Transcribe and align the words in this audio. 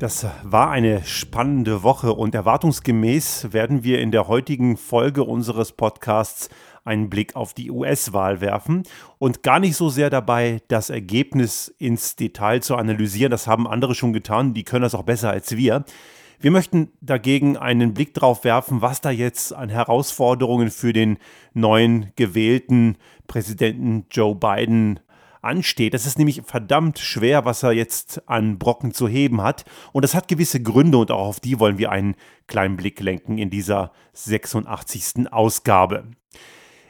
Das 0.00 0.26
war 0.44 0.70
eine 0.70 1.04
spannende 1.04 1.82
Woche 1.82 2.14
und 2.14 2.34
erwartungsgemäß 2.34 3.52
werden 3.52 3.84
wir 3.84 4.00
in 4.00 4.10
der 4.10 4.28
heutigen 4.28 4.78
Folge 4.78 5.24
unseres 5.24 5.72
Podcasts 5.72 6.48
einen 6.84 7.10
Blick 7.10 7.36
auf 7.36 7.52
die 7.52 7.70
US-Wahl 7.70 8.40
werfen 8.40 8.84
und 9.18 9.42
gar 9.42 9.60
nicht 9.60 9.76
so 9.76 9.90
sehr 9.90 10.08
dabei 10.08 10.62
das 10.68 10.88
Ergebnis 10.88 11.68
ins 11.76 12.16
Detail 12.16 12.62
zu 12.62 12.76
analysieren. 12.76 13.30
Das 13.30 13.46
haben 13.46 13.68
andere 13.68 13.94
schon 13.94 14.14
getan, 14.14 14.54
die 14.54 14.64
können 14.64 14.84
das 14.84 14.94
auch 14.94 15.02
besser 15.02 15.28
als 15.28 15.54
wir. 15.54 15.84
Wir 16.40 16.50
möchten 16.50 16.92
dagegen 17.02 17.58
einen 17.58 17.92
Blick 17.92 18.14
darauf 18.14 18.42
werfen, 18.42 18.80
was 18.80 19.02
da 19.02 19.10
jetzt 19.10 19.52
an 19.52 19.68
Herausforderungen 19.68 20.70
für 20.70 20.94
den 20.94 21.18
neuen 21.52 22.10
gewählten 22.16 22.96
Präsidenten 23.26 24.06
Joe 24.10 24.34
Biden 24.34 25.00
ansteht. 25.42 25.94
Das 25.94 26.06
ist 26.06 26.18
nämlich 26.18 26.42
verdammt 26.44 26.98
schwer, 26.98 27.44
was 27.44 27.62
er 27.62 27.72
jetzt 27.72 28.28
an 28.28 28.58
Brocken 28.58 28.92
zu 28.92 29.08
heben 29.08 29.42
hat. 29.42 29.64
Und 29.92 30.02
das 30.02 30.14
hat 30.14 30.28
gewisse 30.28 30.62
Gründe 30.62 30.98
und 30.98 31.10
auch 31.10 31.28
auf 31.28 31.40
die 31.40 31.58
wollen 31.58 31.78
wir 31.78 31.90
einen 31.90 32.16
kleinen 32.46 32.76
Blick 32.76 33.00
lenken 33.00 33.38
in 33.38 33.50
dieser 33.50 33.92
86. 34.12 35.32
Ausgabe. 35.32 36.04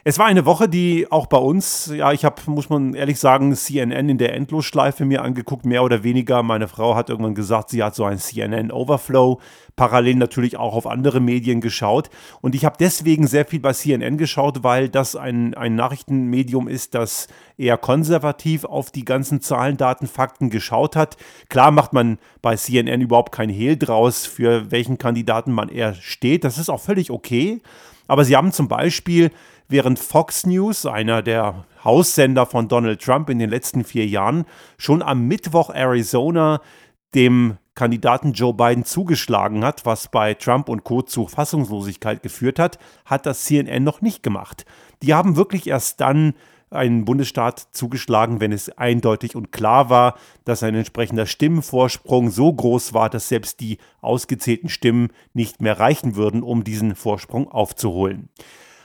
Es 0.03 0.17
war 0.17 0.25
eine 0.25 0.47
Woche, 0.47 0.67
die 0.67 1.11
auch 1.11 1.27
bei 1.27 1.37
uns, 1.37 1.91
ja, 1.95 2.11
ich 2.11 2.25
habe, 2.25 2.41
muss 2.47 2.69
man 2.69 2.95
ehrlich 2.95 3.19
sagen, 3.19 3.55
CNN 3.55 4.09
in 4.09 4.17
der 4.17 4.33
Endlosschleife 4.33 5.05
mir 5.05 5.21
angeguckt, 5.21 5.63
mehr 5.63 5.83
oder 5.83 6.03
weniger. 6.03 6.41
Meine 6.41 6.67
Frau 6.67 6.95
hat 6.95 7.11
irgendwann 7.11 7.35
gesagt, 7.35 7.69
sie 7.69 7.83
hat 7.83 7.93
so 7.93 8.03
ein 8.05 8.17
CNN-Overflow, 8.17 9.39
parallel 9.75 10.15
natürlich 10.15 10.57
auch 10.57 10.73
auf 10.73 10.87
andere 10.87 11.19
Medien 11.19 11.61
geschaut. 11.61 12.09
Und 12.41 12.55
ich 12.55 12.65
habe 12.65 12.77
deswegen 12.79 13.27
sehr 13.27 13.45
viel 13.45 13.59
bei 13.59 13.73
CNN 13.73 14.17
geschaut, 14.17 14.63
weil 14.63 14.89
das 14.89 15.15
ein, 15.15 15.53
ein 15.53 15.75
Nachrichtenmedium 15.75 16.67
ist, 16.67 16.95
das 16.95 17.27
eher 17.55 17.77
konservativ 17.77 18.63
auf 18.63 18.89
die 18.89 19.05
ganzen 19.05 19.39
Zahlen, 19.39 19.77
Daten, 19.77 20.07
Fakten 20.07 20.49
geschaut 20.49 20.95
hat. 20.95 21.15
Klar 21.47 21.69
macht 21.69 21.93
man 21.93 22.17
bei 22.41 22.55
CNN 22.55 23.01
überhaupt 23.01 23.31
kein 23.31 23.49
Hehl 23.49 23.77
draus, 23.77 24.25
für 24.25 24.71
welchen 24.71 24.97
Kandidaten 24.97 25.51
man 25.51 25.69
eher 25.69 25.93
steht. 25.93 26.43
Das 26.43 26.57
ist 26.57 26.69
auch 26.69 26.81
völlig 26.81 27.11
okay. 27.11 27.61
Aber 28.07 28.25
sie 28.25 28.35
haben 28.35 28.51
zum 28.51 28.67
Beispiel 28.67 29.31
während 29.71 29.99
Fox 29.99 30.45
News, 30.45 30.85
einer 30.85 31.21
der 31.21 31.65
Haussender 31.83 32.45
von 32.45 32.67
Donald 32.67 33.01
Trump 33.01 33.29
in 33.29 33.39
den 33.39 33.49
letzten 33.49 33.83
vier 33.83 34.05
Jahren, 34.05 34.45
schon 34.77 35.01
am 35.01 35.27
Mittwoch 35.27 35.69
Arizona 35.73 36.61
dem 37.15 37.57
Kandidaten 37.73 38.33
Joe 38.33 38.53
Biden 38.53 38.83
zugeschlagen 38.83 39.63
hat, 39.63 39.85
was 39.85 40.09
bei 40.09 40.33
Trump 40.33 40.69
und 40.69 40.83
Co. 40.83 41.01
zu 41.01 41.27
Fassungslosigkeit 41.27 42.21
geführt 42.21 42.59
hat, 42.59 42.77
hat 43.05 43.25
das 43.25 43.45
CNN 43.45 43.83
noch 43.83 44.01
nicht 44.01 44.23
gemacht. 44.23 44.65
Die 45.01 45.13
haben 45.13 45.35
wirklich 45.35 45.67
erst 45.67 46.01
dann 46.01 46.33
einen 46.69 47.03
Bundesstaat 47.03 47.67
zugeschlagen, 47.71 48.39
wenn 48.39 48.51
es 48.51 48.69
eindeutig 48.77 49.35
und 49.35 49.51
klar 49.51 49.89
war, 49.89 50.15
dass 50.45 50.63
ein 50.63 50.75
entsprechender 50.75 51.25
Stimmenvorsprung 51.25 52.29
so 52.29 52.51
groß 52.51 52.93
war, 52.93 53.09
dass 53.09 53.27
selbst 53.27 53.59
die 53.59 53.77
ausgezählten 54.01 54.69
Stimmen 54.69 55.09
nicht 55.33 55.61
mehr 55.61 55.79
reichen 55.79 56.15
würden, 56.15 56.43
um 56.43 56.63
diesen 56.63 56.95
Vorsprung 56.95 57.49
aufzuholen. 57.49 58.29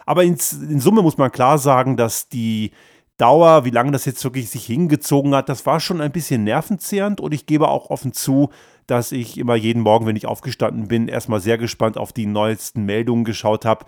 Aber 0.06 0.24
in, 0.24 0.38
in 0.70 0.80
Summe 0.80 1.02
muss 1.02 1.18
man 1.18 1.30
klar 1.30 1.58
sagen, 1.58 1.96
dass 1.96 2.28
die 2.28 2.70
Dauer, 3.18 3.64
wie 3.64 3.70
lange 3.70 3.92
das 3.92 4.04
jetzt 4.04 4.22
wirklich 4.24 4.50
sich 4.50 4.64
hingezogen 4.66 5.34
hat, 5.34 5.48
das 5.48 5.66
war 5.66 5.80
schon 5.80 6.00
ein 6.00 6.12
bisschen 6.12 6.44
nervenzehrend. 6.44 7.20
Und 7.20 7.34
ich 7.34 7.46
gebe 7.46 7.68
auch 7.68 7.90
offen 7.90 8.12
zu, 8.12 8.50
dass 8.86 9.10
ich 9.10 9.36
immer 9.36 9.56
jeden 9.56 9.82
Morgen, 9.82 10.06
wenn 10.06 10.16
ich 10.16 10.27
aufgestanden 10.27 10.88
bin, 10.88 11.08
erstmal 11.08 11.40
sehr 11.40 11.58
gespannt 11.58 11.98
auf 11.98 12.12
die 12.12 12.27
neuesten 12.27 12.84
Meldungen 12.84 13.24
geschaut 13.24 13.64
habe 13.64 13.84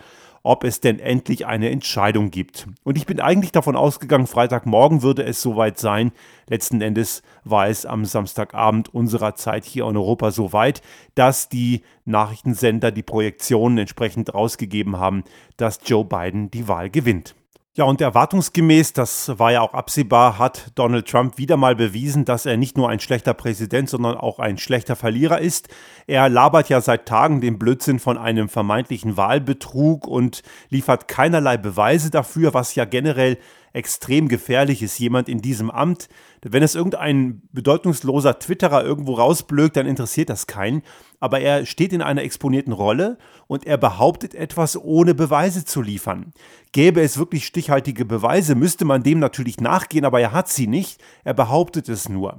ob 0.48 0.64
es 0.64 0.80
denn 0.80 0.98
endlich 0.98 1.44
eine 1.44 1.68
Entscheidung 1.68 2.30
gibt. 2.30 2.68
Und 2.82 2.96
ich 2.96 3.04
bin 3.04 3.20
eigentlich 3.20 3.52
davon 3.52 3.76
ausgegangen, 3.76 4.26
Freitagmorgen 4.26 5.02
würde 5.02 5.22
es 5.22 5.42
soweit 5.42 5.78
sein. 5.78 6.10
Letzten 6.48 6.80
Endes 6.80 7.20
war 7.44 7.68
es 7.68 7.84
am 7.84 8.06
Samstagabend 8.06 8.88
unserer 8.94 9.34
Zeit 9.34 9.66
hier 9.66 9.86
in 9.86 9.98
Europa 9.98 10.30
so 10.30 10.54
weit, 10.54 10.80
dass 11.14 11.50
die 11.50 11.82
Nachrichtensender 12.06 12.90
die 12.92 13.02
Projektionen 13.02 13.76
entsprechend 13.76 14.32
rausgegeben 14.32 14.96
haben, 14.96 15.22
dass 15.58 15.80
Joe 15.84 16.06
Biden 16.06 16.50
die 16.50 16.66
Wahl 16.66 16.88
gewinnt. 16.88 17.34
Ja, 17.78 17.84
und 17.84 18.00
erwartungsgemäß, 18.00 18.92
das 18.92 19.38
war 19.38 19.52
ja 19.52 19.60
auch 19.60 19.72
absehbar, 19.72 20.36
hat 20.36 20.72
Donald 20.74 21.06
Trump 21.06 21.38
wieder 21.38 21.56
mal 21.56 21.76
bewiesen, 21.76 22.24
dass 22.24 22.44
er 22.44 22.56
nicht 22.56 22.76
nur 22.76 22.88
ein 22.88 22.98
schlechter 22.98 23.34
Präsident, 23.34 23.88
sondern 23.88 24.16
auch 24.16 24.40
ein 24.40 24.58
schlechter 24.58 24.96
Verlierer 24.96 25.40
ist. 25.40 25.68
Er 26.08 26.28
labert 26.28 26.68
ja 26.70 26.80
seit 26.80 27.06
Tagen 27.06 27.40
den 27.40 27.56
Blödsinn 27.56 28.00
von 28.00 28.18
einem 28.18 28.48
vermeintlichen 28.48 29.16
Wahlbetrug 29.16 30.08
und 30.08 30.42
liefert 30.70 31.06
keinerlei 31.06 31.56
Beweise 31.56 32.10
dafür, 32.10 32.52
was 32.52 32.74
ja 32.74 32.84
generell 32.84 33.38
extrem 33.72 34.28
gefährlich 34.28 34.82
ist. 34.82 34.98
Jemand 34.98 35.28
in 35.28 35.40
diesem 35.40 35.70
Amt 35.70 36.08
wenn 36.42 36.62
es 36.62 36.74
irgendein 36.74 37.42
bedeutungsloser 37.52 38.38
Twitterer 38.38 38.84
irgendwo 38.84 39.14
rausblökt, 39.14 39.76
dann 39.76 39.86
interessiert 39.86 40.30
das 40.30 40.46
keinen. 40.46 40.82
Aber 41.20 41.40
er 41.40 41.66
steht 41.66 41.92
in 41.92 42.02
einer 42.02 42.22
exponierten 42.22 42.72
Rolle 42.72 43.18
und 43.48 43.66
er 43.66 43.76
behauptet 43.76 44.34
etwas, 44.34 44.76
ohne 44.76 45.14
Beweise 45.14 45.64
zu 45.64 45.82
liefern. 45.82 46.32
Gäbe 46.72 47.00
es 47.00 47.18
wirklich 47.18 47.44
stichhaltige 47.46 48.04
Beweise, 48.04 48.54
müsste 48.54 48.84
man 48.84 49.02
dem 49.02 49.18
natürlich 49.18 49.60
nachgehen, 49.60 50.04
aber 50.04 50.20
er 50.20 50.32
hat 50.32 50.48
sie 50.48 50.68
nicht. 50.68 51.00
Er 51.24 51.34
behauptet 51.34 51.88
es 51.88 52.08
nur. 52.08 52.36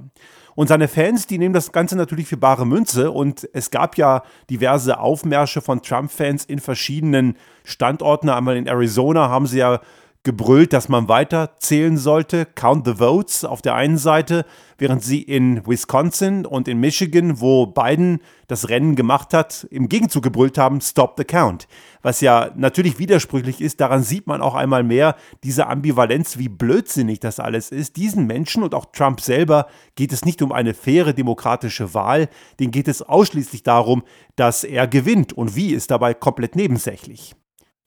Und 0.54 0.68
seine 0.68 0.88
Fans, 0.88 1.26
die 1.26 1.38
nehmen 1.38 1.54
das 1.54 1.72
Ganze 1.72 1.96
natürlich 1.96 2.26
für 2.26 2.36
bare 2.36 2.66
Münze. 2.66 3.10
Und 3.10 3.48
es 3.52 3.70
gab 3.70 3.96
ja 3.96 4.22
diverse 4.48 4.98
Aufmärsche 4.98 5.60
von 5.60 5.82
Trump-Fans 5.82 6.44
in 6.44 6.58
verschiedenen 6.58 7.36
Standorten. 7.64 8.28
Einmal 8.28 8.56
in 8.56 8.66
Arizona 8.66 9.28
haben 9.28 9.46
sie 9.46 9.58
ja 9.58 9.80
gebrüllt, 10.22 10.74
dass 10.74 10.90
man 10.90 11.08
weiter 11.08 11.56
zählen 11.58 11.96
sollte. 11.96 12.44
Count 12.44 12.86
the 12.86 12.96
votes 12.96 13.44
auf 13.44 13.62
der 13.62 13.74
einen 13.74 13.96
Seite, 13.96 14.44
während 14.76 15.02
sie 15.02 15.22
in 15.22 15.66
Wisconsin 15.66 16.44
und 16.44 16.68
in 16.68 16.78
Michigan, 16.78 17.40
wo 17.40 17.66
Biden 17.66 18.20
das 18.46 18.68
Rennen 18.68 18.96
gemacht 18.96 19.32
hat, 19.32 19.66
im 19.70 19.88
Gegenzug 19.88 20.22
gebrüllt 20.22 20.58
haben, 20.58 20.82
Stop 20.82 21.14
the 21.16 21.24
count. 21.24 21.68
Was 22.02 22.20
ja 22.20 22.50
natürlich 22.54 22.98
widersprüchlich 22.98 23.62
ist, 23.62 23.80
daran 23.80 24.02
sieht 24.02 24.26
man 24.26 24.42
auch 24.42 24.54
einmal 24.54 24.82
mehr 24.82 25.16
diese 25.42 25.68
Ambivalenz, 25.68 26.36
wie 26.36 26.48
blödsinnig 26.48 27.20
das 27.20 27.40
alles 27.40 27.70
ist. 27.70 27.96
Diesen 27.96 28.26
Menschen 28.26 28.62
und 28.62 28.74
auch 28.74 28.86
Trump 28.92 29.22
selber 29.22 29.68
geht 29.94 30.12
es 30.12 30.24
nicht 30.26 30.42
um 30.42 30.52
eine 30.52 30.74
faire 30.74 31.14
demokratische 31.14 31.94
Wahl, 31.94 32.28
denen 32.58 32.72
geht 32.72 32.88
es 32.88 33.00
ausschließlich 33.00 33.62
darum, 33.62 34.02
dass 34.36 34.64
er 34.64 34.86
gewinnt 34.86 35.32
und 35.32 35.56
wie 35.56 35.72
ist 35.72 35.90
dabei 35.90 36.12
komplett 36.12 36.56
nebensächlich. 36.56 37.34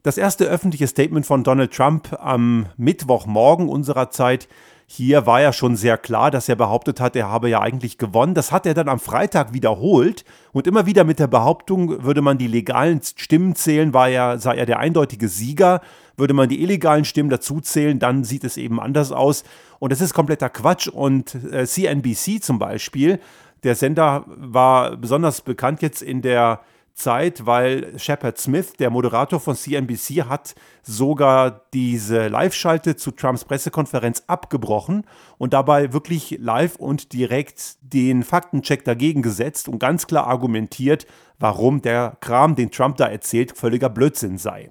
Das 0.04 0.18
erste 0.18 0.44
öffentliche 0.46 0.88
Statement 0.88 1.26
von 1.26 1.46
Donald 1.46 1.74
Trump 1.74 2.14
am 2.20 2.66
Mittwochmorgen 2.76 3.70
unserer 3.70 4.10
Zeit 4.10 4.50
hier 4.86 5.26
war 5.26 5.40
ja 5.40 5.54
schon 5.54 5.78
sehr 5.78 5.98
klar, 5.98 6.30
dass 6.30 6.50
er 6.50 6.58
behauptet 6.58 7.00
hat, 7.00 7.16
er 7.16 7.30
habe 7.30 7.50
ja 7.50 7.62
eigentlich 7.62 7.98
gewonnen. 7.98 8.34
Das 8.34 8.52
hat 8.52 8.66
er 8.66 8.74
dann 8.74 8.90
am 8.90 9.00
Freitag 9.00 9.54
wiederholt 9.54 10.26
und 10.52 10.68
immer 10.68 10.86
wieder 10.86 11.06
mit 11.06 11.20
der 11.20 11.28
Behauptung, 11.28 12.04
würde 12.04 12.22
man 12.22 12.38
die 12.38 12.48
legalen 12.48 13.00
Stimmen 13.02 13.56
zählen, 13.56 13.94
war 13.94 14.10
er, 14.10 14.40
sei 14.40 14.56
er 14.58 14.66
der 14.66 14.80
eindeutige 14.80 15.30
Sieger. 15.30 15.80
Würde 16.18 16.34
man 16.34 16.50
die 16.50 16.62
illegalen 16.62 17.06
Stimmen 17.06 17.30
dazu 17.30 17.62
zählen, 17.62 17.98
dann 17.98 18.26
sieht 18.26 18.44
es 18.44 18.58
eben 18.58 18.82
anders 18.82 19.14
aus. 19.14 19.46
Und 19.80 19.94
das 19.94 20.02
ist 20.02 20.14
kompletter 20.14 20.50
Quatsch. 20.50 20.90
Und 20.90 21.34
äh, 21.52 21.66
CNBC 21.66 22.44
zum 22.44 22.60
Beispiel, 22.60 23.20
der 23.64 23.76
Sender 23.76 24.26
war 24.28 24.98
besonders 24.98 25.42
bekannt 25.42 25.82
jetzt 25.82 26.02
in 26.02 26.22
der 26.22 26.60
Zeit, 26.94 27.46
weil 27.46 27.98
Shepard 27.98 28.38
Smith, 28.38 28.74
der 28.74 28.90
Moderator 28.90 29.40
von 29.40 29.56
CNBC, 29.56 30.26
hat 30.26 30.56
sogar 30.84 31.66
diese 31.74 32.28
Live-Schalte 32.28 32.96
zu 32.96 33.12
Trumps 33.12 33.46
Pressekonferenz 33.46 34.24
abgebrochen 34.28 35.06
und 35.38 35.54
dabei 35.54 35.94
wirklich 35.94 36.38
live 36.40 36.76
und 36.76 37.14
direkt 37.14 37.78
den 37.82 38.24
Faktencheck 38.24 38.86
dagegen 38.86 39.22
gesetzt 39.22 39.68
und 39.68 39.80
ganz 39.80 40.08
klar 40.08 40.28
argumentiert, 40.28 41.08
warum 41.40 41.82
der 41.82 42.18
Kram, 42.22 42.56
den 42.56 42.72
Trump 42.72 42.98
da 42.98 43.08
erzählt, 43.08 43.58
völliger 43.58 43.90
Blödsinn 43.90 44.38
sei. 44.38 44.70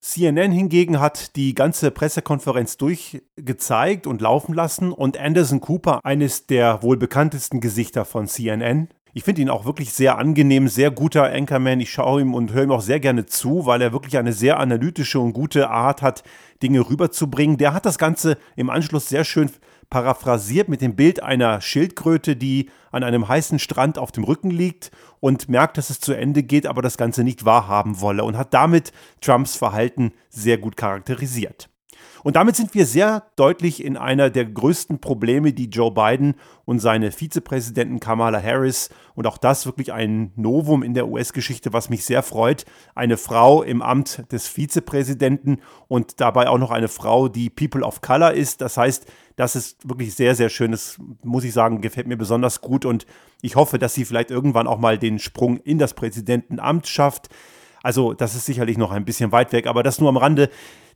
CNN 0.00 0.50
hingegen 0.50 0.98
hat 0.98 1.36
die 1.36 1.54
ganze 1.54 1.90
Pressekonferenz 1.90 2.78
durchgezeigt 2.78 4.06
und 4.06 4.22
laufen 4.22 4.54
lassen 4.54 4.92
und 4.92 5.18
Anderson 5.18 5.60
Cooper, 5.60 6.00
eines 6.04 6.46
der 6.46 6.82
wohl 6.82 6.96
bekanntesten 6.96 7.60
Gesichter 7.60 8.06
von 8.06 8.26
CNN, 8.26 8.88
ich 9.12 9.24
finde 9.24 9.42
ihn 9.42 9.50
auch 9.50 9.64
wirklich 9.64 9.92
sehr 9.92 10.18
angenehm, 10.18 10.68
sehr 10.68 10.90
guter 10.90 11.24
Anchorman. 11.24 11.80
Ich 11.80 11.90
schaue 11.90 12.20
ihm 12.20 12.34
und 12.34 12.52
höre 12.52 12.64
ihm 12.64 12.70
auch 12.70 12.80
sehr 12.80 13.00
gerne 13.00 13.26
zu, 13.26 13.66
weil 13.66 13.82
er 13.82 13.92
wirklich 13.92 14.16
eine 14.18 14.32
sehr 14.32 14.58
analytische 14.60 15.18
und 15.18 15.32
gute 15.32 15.68
Art 15.68 16.02
hat, 16.02 16.22
Dinge 16.62 16.88
rüberzubringen. 16.88 17.56
Der 17.56 17.74
hat 17.74 17.86
das 17.86 17.98
Ganze 17.98 18.38
im 18.56 18.70
Anschluss 18.70 19.08
sehr 19.08 19.24
schön 19.24 19.50
paraphrasiert 19.88 20.68
mit 20.68 20.80
dem 20.80 20.94
Bild 20.94 21.22
einer 21.22 21.60
Schildkröte, 21.60 22.36
die 22.36 22.70
an 22.92 23.02
einem 23.02 23.26
heißen 23.26 23.58
Strand 23.58 23.98
auf 23.98 24.12
dem 24.12 24.22
Rücken 24.22 24.50
liegt 24.50 24.92
und 25.18 25.48
merkt, 25.48 25.76
dass 25.76 25.90
es 25.90 25.98
zu 25.98 26.12
Ende 26.12 26.44
geht, 26.44 26.66
aber 26.66 26.80
das 26.80 26.96
Ganze 26.96 27.24
nicht 27.24 27.44
wahrhaben 27.44 28.00
wolle 28.00 28.22
und 28.22 28.38
hat 28.38 28.54
damit 28.54 28.92
Trumps 29.20 29.56
Verhalten 29.56 30.12
sehr 30.28 30.58
gut 30.58 30.76
charakterisiert. 30.76 31.68
Und 32.22 32.36
damit 32.36 32.56
sind 32.56 32.74
wir 32.74 32.86
sehr 32.86 33.24
deutlich 33.36 33.84
in 33.84 33.96
einer 33.96 34.30
der 34.30 34.44
größten 34.44 35.00
Probleme, 35.00 35.52
die 35.52 35.68
Joe 35.70 35.90
Biden 35.90 36.34
und 36.64 36.78
seine 36.80 37.12
Vizepräsidentin 37.12 38.00
Kamala 38.00 38.42
Harris 38.42 38.90
und 39.14 39.26
auch 39.26 39.38
das 39.38 39.66
wirklich 39.66 39.92
ein 39.92 40.32
Novum 40.36 40.82
in 40.82 40.94
der 40.94 41.08
US-Geschichte, 41.08 41.72
was 41.72 41.90
mich 41.90 42.04
sehr 42.04 42.22
freut, 42.22 42.64
eine 42.94 43.16
Frau 43.16 43.62
im 43.62 43.82
Amt 43.82 44.24
des 44.32 44.48
Vizepräsidenten 44.48 45.58
und 45.88 46.20
dabei 46.20 46.48
auch 46.48 46.58
noch 46.58 46.70
eine 46.70 46.88
Frau, 46.88 47.28
die 47.28 47.50
People 47.50 47.82
of 47.82 48.00
Color 48.00 48.32
ist. 48.32 48.60
Das 48.60 48.76
heißt, 48.76 49.06
das 49.36 49.56
ist 49.56 49.88
wirklich 49.88 50.14
sehr, 50.14 50.34
sehr 50.34 50.50
schön. 50.50 50.72
Das 50.72 50.98
muss 51.22 51.44
ich 51.44 51.52
sagen, 51.52 51.80
gefällt 51.80 52.06
mir 52.06 52.18
besonders 52.18 52.60
gut 52.60 52.84
und 52.84 53.06
ich 53.42 53.56
hoffe, 53.56 53.78
dass 53.78 53.94
sie 53.94 54.04
vielleicht 54.04 54.30
irgendwann 54.30 54.66
auch 54.66 54.78
mal 54.78 54.98
den 54.98 55.18
Sprung 55.18 55.56
in 55.58 55.78
das 55.78 55.94
Präsidentenamt 55.94 56.86
schafft. 56.86 57.28
Also 57.82 58.12
das 58.12 58.34
ist 58.34 58.46
sicherlich 58.46 58.78
noch 58.78 58.90
ein 58.90 59.04
bisschen 59.04 59.32
weit 59.32 59.52
weg, 59.52 59.66
aber 59.66 59.82
das 59.82 60.00
nur 60.00 60.08
am 60.08 60.16
Rande. 60.16 60.50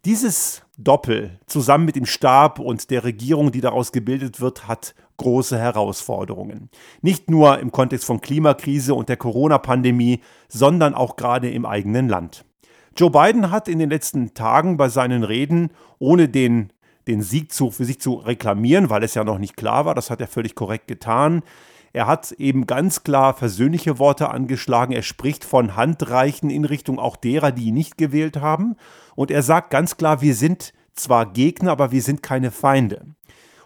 Dieses 0.05 0.63
Doppel 0.77 1.39
zusammen 1.47 1.87
mit 1.87 1.97
dem 1.97 2.05
Stab 2.05 2.59
und 2.59 2.91
der 2.91 3.05
Regierung, 3.05 3.53
die 3.53 3.63
daraus 3.63 3.91
gebildet 3.91 4.41
wird, 4.41 4.69
hat 4.69 4.95
große 5.17 5.59
Herausforderungen. 5.59 6.69
Nicht 7.01 7.31
nur 7.31 7.59
im 7.59 7.73
Kontext 7.73 8.05
von 8.05 8.21
Klimakrise 8.21 8.95
und 8.95 9.09
der 9.09 9.17
Corona-Pandemie, 9.17 10.21
sondern 10.49 10.95
auch 10.95 11.17
gerade 11.17 11.51
im 11.51 11.65
eigenen 11.65 12.09
Land. 12.09 12.45
Joe 12.97 13.11
Biden 13.11 13.51
hat 13.51 13.67
in 13.67 13.79
den 13.79 13.91
letzten 13.91 14.35
Tagen 14.35 14.77
bei 14.77 14.89
seinen 14.89 15.25
Reden, 15.25 15.71
ohne 15.99 16.29
den, 16.29 16.73
den 17.09 17.23
Sieg 17.23 17.53
zu, 17.53 17.71
für 17.71 17.85
sich 17.85 18.01
zu 18.01 18.15
reklamieren, 18.15 18.91
weil 18.91 19.03
es 19.03 19.15
ja 19.15 19.25
noch 19.25 19.39
nicht 19.39 19.57
klar 19.57 19.87
war, 19.87 19.95
das 19.95 20.11
hat 20.11 20.21
er 20.21 20.29
völlig 20.29 20.55
korrekt 20.55 20.87
getan, 20.87 21.43
er 21.95 22.09
hat 22.09 22.33
eben 22.33 22.67
ganz 22.67 23.05
klar 23.05 23.35
versöhnliche 23.35 24.01
Worte 24.01 24.29
angeschlagen. 24.29 24.93
Er 24.93 25.03
spricht 25.03 25.45
von 25.45 25.77
Handreichen 25.77 26.51
in 26.51 26.65
Richtung 26.65 26.99
auch 26.99 27.15
derer, 27.15 27.53
die 27.53 27.67
ihn 27.67 27.75
nicht 27.75 27.97
gewählt 27.97 28.39
haben. 28.39 28.75
Und 29.15 29.31
er 29.31 29.45
sagt 29.45 29.71
ganz 29.71 29.97
klar, 29.97 30.21
wir 30.21 30.35
sind 30.35 30.73
zwar 30.95 31.33
Gegner, 31.33 31.71
aber 31.71 31.93
wir 31.93 32.03
sind 32.03 32.21
keine 32.21 32.51
Feinde. 32.51 33.07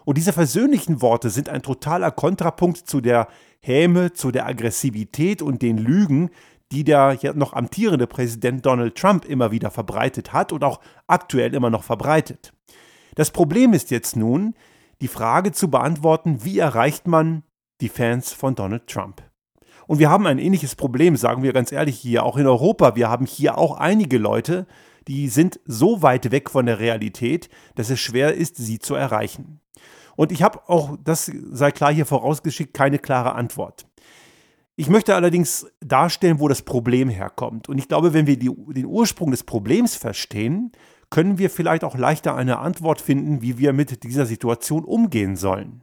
Und 0.05 0.19
diese 0.19 0.31
versöhnlichen 0.31 1.01
Worte 1.01 1.31
sind 1.31 1.49
ein 1.49 1.63
totaler 1.63 2.11
Kontrapunkt 2.11 2.77
zu 2.77 3.01
der 3.01 3.29
Häme, 3.61 4.13
zu 4.13 4.29
der 4.29 4.45
Aggressivität 4.45 5.41
und 5.41 5.63
den 5.63 5.79
Lügen, 5.79 6.29
die 6.71 6.83
der 6.83 7.17
noch 7.33 7.53
amtierende 7.53 8.05
Präsident 8.05 8.63
Donald 8.63 8.95
Trump 8.95 9.25
immer 9.25 9.49
wieder 9.49 9.71
verbreitet 9.71 10.33
hat 10.33 10.51
und 10.51 10.63
auch 10.63 10.81
aktuell 11.07 11.55
immer 11.55 11.71
noch 11.71 11.83
verbreitet. 11.83 12.53
Das 13.15 13.31
Problem 13.31 13.73
ist 13.73 13.89
jetzt 13.89 14.15
nun, 14.15 14.53
die 15.01 15.07
Frage 15.07 15.51
zu 15.51 15.71
beantworten, 15.71 16.43
wie 16.43 16.59
erreicht 16.59 17.07
man 17.07 17.41
die 17.81 17.89
Fans 17.89 18.33
von 18.33 18.55
Donald 18.55 18.87
Trump. 18.87 19.21
Und 19.87 19.99
wir 19.99 20.09
haben 20.09 20.27
ein 20.27 20.37
ähnliches 20.37 20.75
Problem, 20.75 21.15
sagen 21.15 21.41
wir 21.41 21.51
ganz 21.51 21.71
ehrlich 21.71 21.97
hier, 21.97 22.23
auch 22.23 22.37
in 22.37 22.45
Europa. 22.45 22.95
Wir 22.95 23.09
haben 23.09 23.25
hier 23.25 23.57
auch 23.57 23.77
einige 23.77 24.19
Leute, 24.19 24.67
die 25.07 25.27
sind 25.29 25.59
so 25.65 26.03
weit 26.03 26.31
weg 26.31 26.51
von 26.51 26.67
der 26.67 26.79
Realität, 26.79 27.49
dass 27.75 27.89
es 27.89 27.99
schwer 27.99 28.35
ist, 28.35 28.57
sie 28.57 28.77
zu 28.77 28.93
erreichen. 28.93 29.61
Und 30.15 30.31
ich 30.31 30.43
habe 30.43 30.59
auch, 30.67 30.97
das 31.03 31.31
sei 31.51 31.71
klar 31.71 31.91
hier 31.91 32.05
vorausgeschickt, 32.05 32.73
keine 32.73 32.99
klare 32.99 33.33
Antwort. 33.33 33.87
Ich 34.75 34.89
möchte 34.89 35.15
allerdings 35.15 35.65
darstellen, 35.79 36.39
wo 36.39 36.47
das 36.47 36.61
Problem 36.61 37.09
herkommt. 37.09 37.67
Und 37.67 37.79
ich 37.79 37.87
glaube, 37.87 38.13
wenn 38.13 38.27
wir 38.27 38.37
die, 38.37 38.51
den 38.73 38.85
Ursprung 38.85 39.31
des 39.31 39.43
Problems 39.43 39.95
verstehen, 39.95 40.71
können 41.09 41.37
wir 41.37 41.49
vielleicht 41.49 41.83
auch 41.83 41.97
leichter 41.97 42.35
eine 42.35 42.59
Antwort 42.59 43.01
finden, 43.01 43.41
wie 43.41 43.57
wir 43.57 43.73
mit 43.73 44.03
dieser 44.03 44.25
Situation 44.25 44.85
umgehen 44.85 45.35
sollen. 45.35 45.81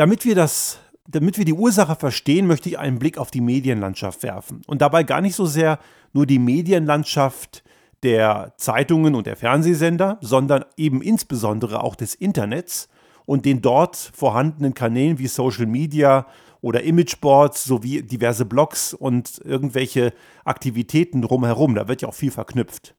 Damit 0.00 0.24
wir 0.24 0.34
das 0.34 0.78
damit 1.06 1.36
wir 1.36 1.44
die 1.44 1.52
Ursache 1.52 1.94
verstehen, 1.94 2.46
möchte 2.46 2.70
ich 2.70 2.78
einen 2.78 2.98
Blick 2.98 3.18
auf 3.18 3.30
die 3.30 3.42
Medienlandschaft 3.42 4.22
werfen. 4.22 4.62
Und 4.66 4.80
dabei 4.80 5.02
gar 5.02 5.20
nicht 5.20 5.34
so 5.34 5.44
sehr 5.44 5.78
nur 6.14 6.24
die 6.24 6.38
Medienlandschaft 6.38 7.62
der 8.02 8.54
Zeitungen 8.56 9.14
und 9.14 9.26
der 9.26 9.36
Fernsehsender, 9.36 10.16
sondern 10.22 10.64
eben 10.78 11.02
insbesondere 11.02 11.84
auch 11.84 11.96
des 11.96 12.14
Internets 12.14 12.88
und 13.26 13.44
den 13.44 13.60
dort 13.60 13.96
vorhandenen 13.96 14.72
Kanälen 14.72 15.18
wie 15.18 15.26
Social 15.26 15.66
Media 15.66 16.26
oder 16.62 16.82
Imageboards 16.82 17.64
sowie 17.64 18.02
diverse 18.02 18.46
Blogs 18.46 18.94
und 18.94 19.42
irgendwelche 19.44 20.14
Aktivitäten 20.46 21.20
drumherum. 21.20 21.74
Da 21.74 21.88
wird 21.88 22.00
ja 22.00 22.08
auch 22.08 22.14
viel 22.14 22.30
verknüpft. 22.30 22.94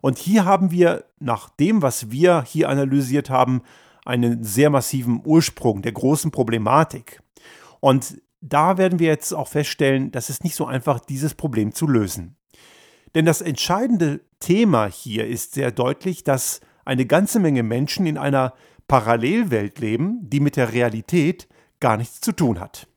Und 0.00 0.18
hier 0.18 0.44
haben 0.44 0.72
wir 0.72 1.04
nach 1.20 1.50
dem, 1.50 1.82
was 1.82 2.10
wir 2.10 2.42
hier 2.44 2.68
analysiert 2.68 3.30
haben, 3.30 3.62
einen 4.04 4.42
sehr 4.44 4.70
massiven 4.70 5.22
Ursprung 5.24 5.82
der 5.82 5.92
großen 5.92 6.30
Problematik. 6.30 7.20
Und 7.80 8.20
da 8.40 8.76
werden 8.76 8.98
wir 8.98 9.08
jetzt 9.08 9.32
auch 9.32 9.48
feststellen, 9.48 10.10
dass 10.10 10.28
es 10.28 10.42
nicht 10.42 10.56
so 10.56 10.66
einfach, 10.66 11.00
dieses 11.00 11.34
Problem 11.34 11.72
zu 11.72 11.86
lösen. 11.86 12.36
Denn 13.14 13.24
das 13.24 13.40
entscheidende 13.40 14.20
Thema 14.40 14.86
hier 14.86 15.26
ist 15.26 15.54
sehr 15.54 15.70
deutlich, 15.70 16.24
dass 16.24 16.60
eine 16.84 17.06
ganze 17.06 17.38
Menge 17.38 17.62
Menschen 17.62 18.06
in 18.06 18.18
einer 18.18 18.54
Parallelwelt 18.88 19.78
leben, 19.78 20.18
die 20.22 20.40
mit 20.40 20.56
der 20.56 20.72
Realität 20.72 21.48
gar 21.78 21.96
nichts 21.96 22.20
zu 22.20 22.32
tun 22.32 22.58
hat. 22.58 22.88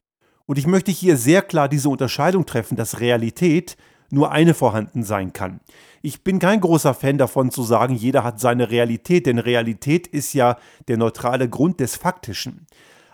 Und 0.46 0.58
ich 0.58 0.66
möchte 0.66 0.90
hier 0.90 1.16
sehr 1.16 1.42
klar 1.42 1.68
diese 1.68 1.88
Unterscheidung 1.88 2.46
treffen, 2.46 2.76
dass 2.76 3.00
Realität 3.00 3.76
nur 4.10 4.30
eine 4.30 4.54
vorhanden 4.54 5.02
sein 5.02 5.32
kann. 5.32 5.60
Ich 6.02 6.22
bin 6.22 6.38
kein 6.38 6.60
großer 6.60 6.94
Fan 6.94 7.18
davon 7.18 7.50
zu 7.50 7.62
sagen, 7.62 7.94
jeder 7.94 8.22
hat 8.24 8.40
seine 8.40 8.70
Realität, 8.70 9.26
denn 9.26 9.38
Realität 9.38 10.06
ist 10.06 10.32
ja 10.34 10.56
der 10.88 10.96
neutrale 10.96 11.48
Grund 11.48 11.80
des 11.80 11.96
Faktischen. 11.96 12.66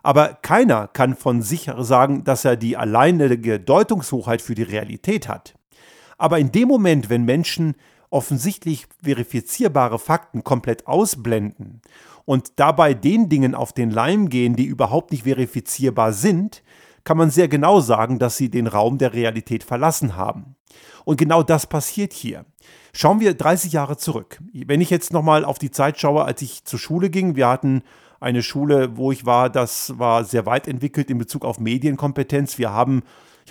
Aber 0.02 0.38
keiner 0.42 0.88
kann 0.88 1.16
von 1.16 1.42
sich 1.42 1.70
sagen, 1.78 2.24
dass 2.24 2.44
er 2.44 2.56
die 2.56 2.76
alleinige 2.76 3.60
Deutungshoheit 3.60 4.42
für 4.42 4.54
die 4.54 4.62
Realität 4.62 5.28
hat. 5.28 5.54
Aber 6.18 6.38
in 6.38 6.52
dem 6.52 6.68
Moment, 6.68 7.08
wenn 7.08 7.24
Menschen 7.24 7.74
offensichtlich 8.10 8.86
verifizierbare 9.02 9.98
Fakten 9.98 10.44
komplett 10.44 10.86
ausblenden 10.86 11.80
und 12.24 12.52
dabei 12.56 12.94
den 12.94 13.28
Dingen 13.28 13.54
auf 13.54 13.72
den 13.72 13.90
Leim 13.90 14.28
gehen, 14.28 14.54
die 14.54 14.66
überhaupt 14.66 15.12
nicht 15.12 15.24
verifizierbar 15.24 16.12
sind, 16.12 16.62
kann 17.04 17.16
man 17.16 17.30
sehr 17.30 17.48
genau 17.48 17.80
sagen, 17.80 18.18
dass 18.18 18.36
sie 18.36 18.50
den 18.50 18.66
Raum 18.66 18.98
der 18.98 19.12
Realität 19.12 19.64
verlassen 19.64 20.16
haben. 20.16 20.56
Und 21.04 21.16
genau 21.16 21.42
das 21.42 21.66
passiert 21.66 22.12
hier. 22.12 22.44
Schauen 22.92 23.20
wir 23.20 23.34
30 23.34 23.72
Jahre 23.72 23.96
zurück. 23.96 24.38
Wenn 24.52 24.80
ich 24.80 24.90
jetzt 24.90 25.12
nochmal 25.12 25.44
auf 25.44 25.58
die 25.58 25.70
Zeit 25.70 25.98
schaue, 25.98 26.24
als 26.24 26.42
ich 26.42 26.64
zur 26.64 26.78
Schule 26.78 27.10
ging, 27.10 27.36
wir 27.36 27.48
hatten 27.48 27.82
eine 28.20 28.42
Schule, 28.42 28.96
wo 28.96 29.10
ich 29.10 29.26
war, 29.26 29.50
das 29.50 29.98
war 29.98 30.24
sehr 30.24 30.46
weit 30.46 30.68
entwickelt 30.68 31.10
in 31.10 31.18
Bezug 31.18 31.44
auf 31.44 31.58
Medienkompetenz. 31.58 32.56
Wir 32.58 32.70
haben, 32.70 33.02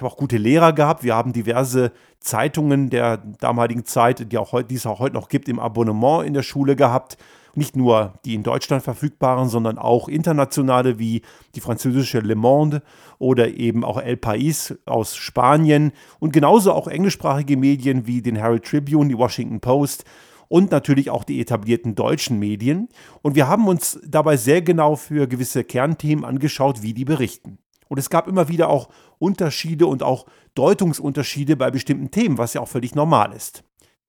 habe 0.02 0.12
auch 0.12 0.18
gute 0.18 0.38
Lehrer 0.38 0.74
gehabt, 0.74 1.04
wir 1.04 1.16
haben 1.16 1.34
diverse 1.34 1.92
Zeitungen 2.20 2.90
der 2.90 3.18
damaligen 3.18 3.86
Zeit, 3.86 4.32
die, 4.32 4.38
auch, 4.38 4.62
die 4.64 4.76
es 4.76 4.86
auch 4.86 5.00
heute 5.00 5.16
noch 5.16 5.30
gibt, 5.30 5.48
im 5.50 5.60
Abonnement 5.60 6.26
in 6.26 6.34
der 6.34 6.44
Schule 6.44 6.76
gehabt 6.76 7.18
nicht 7.56 7.76
nur 7.76 8.14
die 8.26 8.36
in 8.36 8.44
Deutschland 8.44 8.84
verfügbaren, 8.84 9.50
sondern 9.50 9.78
auch 9.78 10.08
internationale 10.08 11.00
wie 11.00 11.22
die 11.56 11.62
französische 11.62 12.20
Le 12.20 12.36
Monde 12.36 12.82
oder 13.20 13.50
eben 13.50 13.84
auch 13.84 14.02
El 14.02 14.16
País 14.16 14.78
aus 14.86 15.16
Spanien 15.16 15.92
und 16.20 16.34
genauso 16.34 16.72
auch 16.74 16.88
englischsprachige 16.88 17.58
Medien 17.58 18.08
wie 18.08 18.22
den 18.22 18.36
Herald 18.36 18.66
Tribune, 18.66 19.10
die 19.10 19.18
Washington 19.18 19.60
Post 19.60 20.06
und 20.48 20.72
natürlich 20.72 21.10
auch 21.10 21.24
die 21.24 21.40
etablierten 21.40 21.96
deutschen 21.96 22.40
Medien. 22.40 22.90
Und 23.22 23.36
wir 23.36 23.48
haben 23.48 23.68
uns 23.68 24.00
dabei 24.06 24.38
sehr 24.38 24.62
genau 24.62 24.96
für 24.96 25.28
gewisse 25.28 25.64
Kernthemen 25.64 26.26
angeschaut, 26.26 26.82
wie 26.82 26.94
die 26.94 27.06
berichten. 27.06 27.58
Und 27.92 27.98
es 27.98 28.10
gab 28.10 28.30
immer 28.30 28.48
wieder 28.48 28.70
auch 28.70 28.88
Unterschiede 29.20 29.86
und 29.86 30.02
auch 30.02 30.26
Deutungsunterschiede 30.56 31.58
bei 31.58 31.72
bestimmten 31.72 32.10
Themen, 32.10 32.38
was 32.38 32.54
ja 32.54 32.62
auch 32.62 32.70
völlig 32.70 32.96
normal 32.96 33.34
ist. 33.34 33.66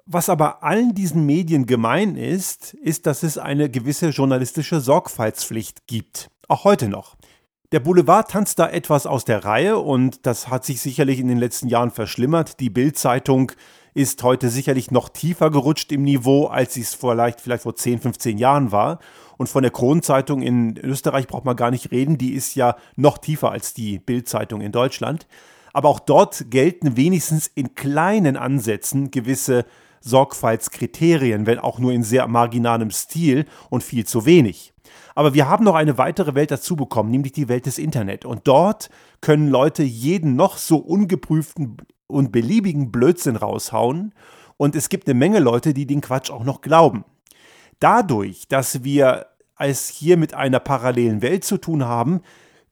Was 0.06 0.28
aber 0.28 0.62
allen 0.62 0.94
diesen 0.94 1.26
Medien 1.26 1.66
gemein 1.66 2.14
ist, 2.14 2.74
ist, 2.74 3.06
dass 3.06 3.24
es 3.24 3.38
eine 3.38 3.68
gewisse 3.68 4.10
journalistische 4.10 4.80
Sorgfaltspflicht 4.80 5.88
gibt. 5.88 6.30
Auch 6.46 6.62
heute 6.62 6.86
noch. 6.88 7.16
Der 7.72 7.80
Boulevard 7.80 8.30
tanzt 8.30 8.60
da 8.60 8.68
etwas 8.68 9.04
aus 9.04 9.24
der 9.24 9.44
Reihe 9.44 9.76
und 9.76 10.26
das 10.26 10.46
hat 10.46 10.64
sich 10.64 10.80
sicherlich 10.80 11.18
in 11.18 11.26
den 11.26 11.38
letzten 11.38 11.66
Jahren 11.66 11.90
verschlimmert. 11.90 12.60
Die 12.60 12.70
Bild-Zeitung 12.70 13.50
ist 13.94 14.22
heute 14.22 14.48
sicherlich 14.48 14.92
noch 14.92 15.08
tiefer 15.08 15.50
gerutscht 15.50 15.90
im 15.90 16.04
Niveau, 16.04 16.46
als 16.46 16.74
sie 16.74 16.82
es 16.82 16.94
vielleicht, 16.94 17.40
vielleicht 17.40 17.64
vor 17.64 17.74
10, 17.74 18.00
15 18.00 18.38
Jahren 18.38 18.70
war. 18.70 19.00
Und 19.42 19.48
von 19.48 19.64
der 19.64 19.72
Kronzeitung 19.72 20.40
in 20.40 20.76
Österreich 20.76 21.26
braucht 21.26 21.44
man 21.44 21.56
gar 21.56 21.72
nicht 21.72 21.90
reden, 21.90 22.16
die 22.16 22.32
ist 22.32 22.54
ja 22.54 22.76
noch 22.94 23.18
tiefer 23.18 23.50
als 23.50 23.74
die 23.74 23.98
Bild-Zeitung 23.98 24.60
in 24.60 24.70
Deutschland. 24.70 25.26
Aber 25.72 25.88
auch 25.88 25.98
dort 25.98 26.44
gelten 26.48 26.96
wenigstens 26.96 27.48
in 27.48 27.74
kleinen 27.74 28.36
Ansätzen 28.36 29.10
gewisse 29.10 29.64
Sorgfaltskriterien, 30.00 31.44
wenn 31.44 31.58
auch 31.58 31.80
nur 31.80 31.90
in 31.90 32.04
sehr 32.04 32.28
marginalem 32.28 32.92
Stil 32.92 33.46
und 33.68 33.82
viel 33.82 34.06
zu 34.06 34.26
wenig. 34.26 34.74
Aber 35.16 35.34
wir 35.34 35.48
haben 35.48 35.64
noch 35.64 35.74
eine 35.74 35.98
weitere 35.98 36.36
Welt 36.36 36.52
dazu 36.52 36.76
bekommen, 36.76 37.10
nämlich 37.10 37.32
die 37.32 37.48
Welt 37.48 37.66
des 37.66 37.78
Internet. 37.78 38.24
Und 38.24 38.42
dort 38.46 38.90
können 39.20 39.48
Leute 39.48 39.82
jeden 39.82 40.36
noch 40.36 40.56
so 40.56 40.76
ungeprüften 40.76 41.78
und 42.06 42.30
beliebigen 42.30 42.92
Blödsinn 42.92 43.34
raushauen. 43.34 44.14
Und 44.56 44.76
es 44.76 44.88
gibt 44.88 45.08
eine 45.08 45.18
Menge 45.18 45.40
Leute, 45.40 45.74
die 45.74 45.88
den 45.88 46.00
Quatsch 46.00 46.30
auch 46.30 46.44
noch 46.44 46.60
glauben. 46.60 47.04
Dadurch, 47.82 48.46
dass 48.46 48.84
wir 48.84 49.26
es 49.70 49.88
hier 49.88 50.16
mit 50.16 50.34
einer 50.34 50.60
parallelen 50.60 51.22
Welt 51.22 51.44
zu 51.44 51.58
tun 51.58 51.84
haben, 51.84 52.20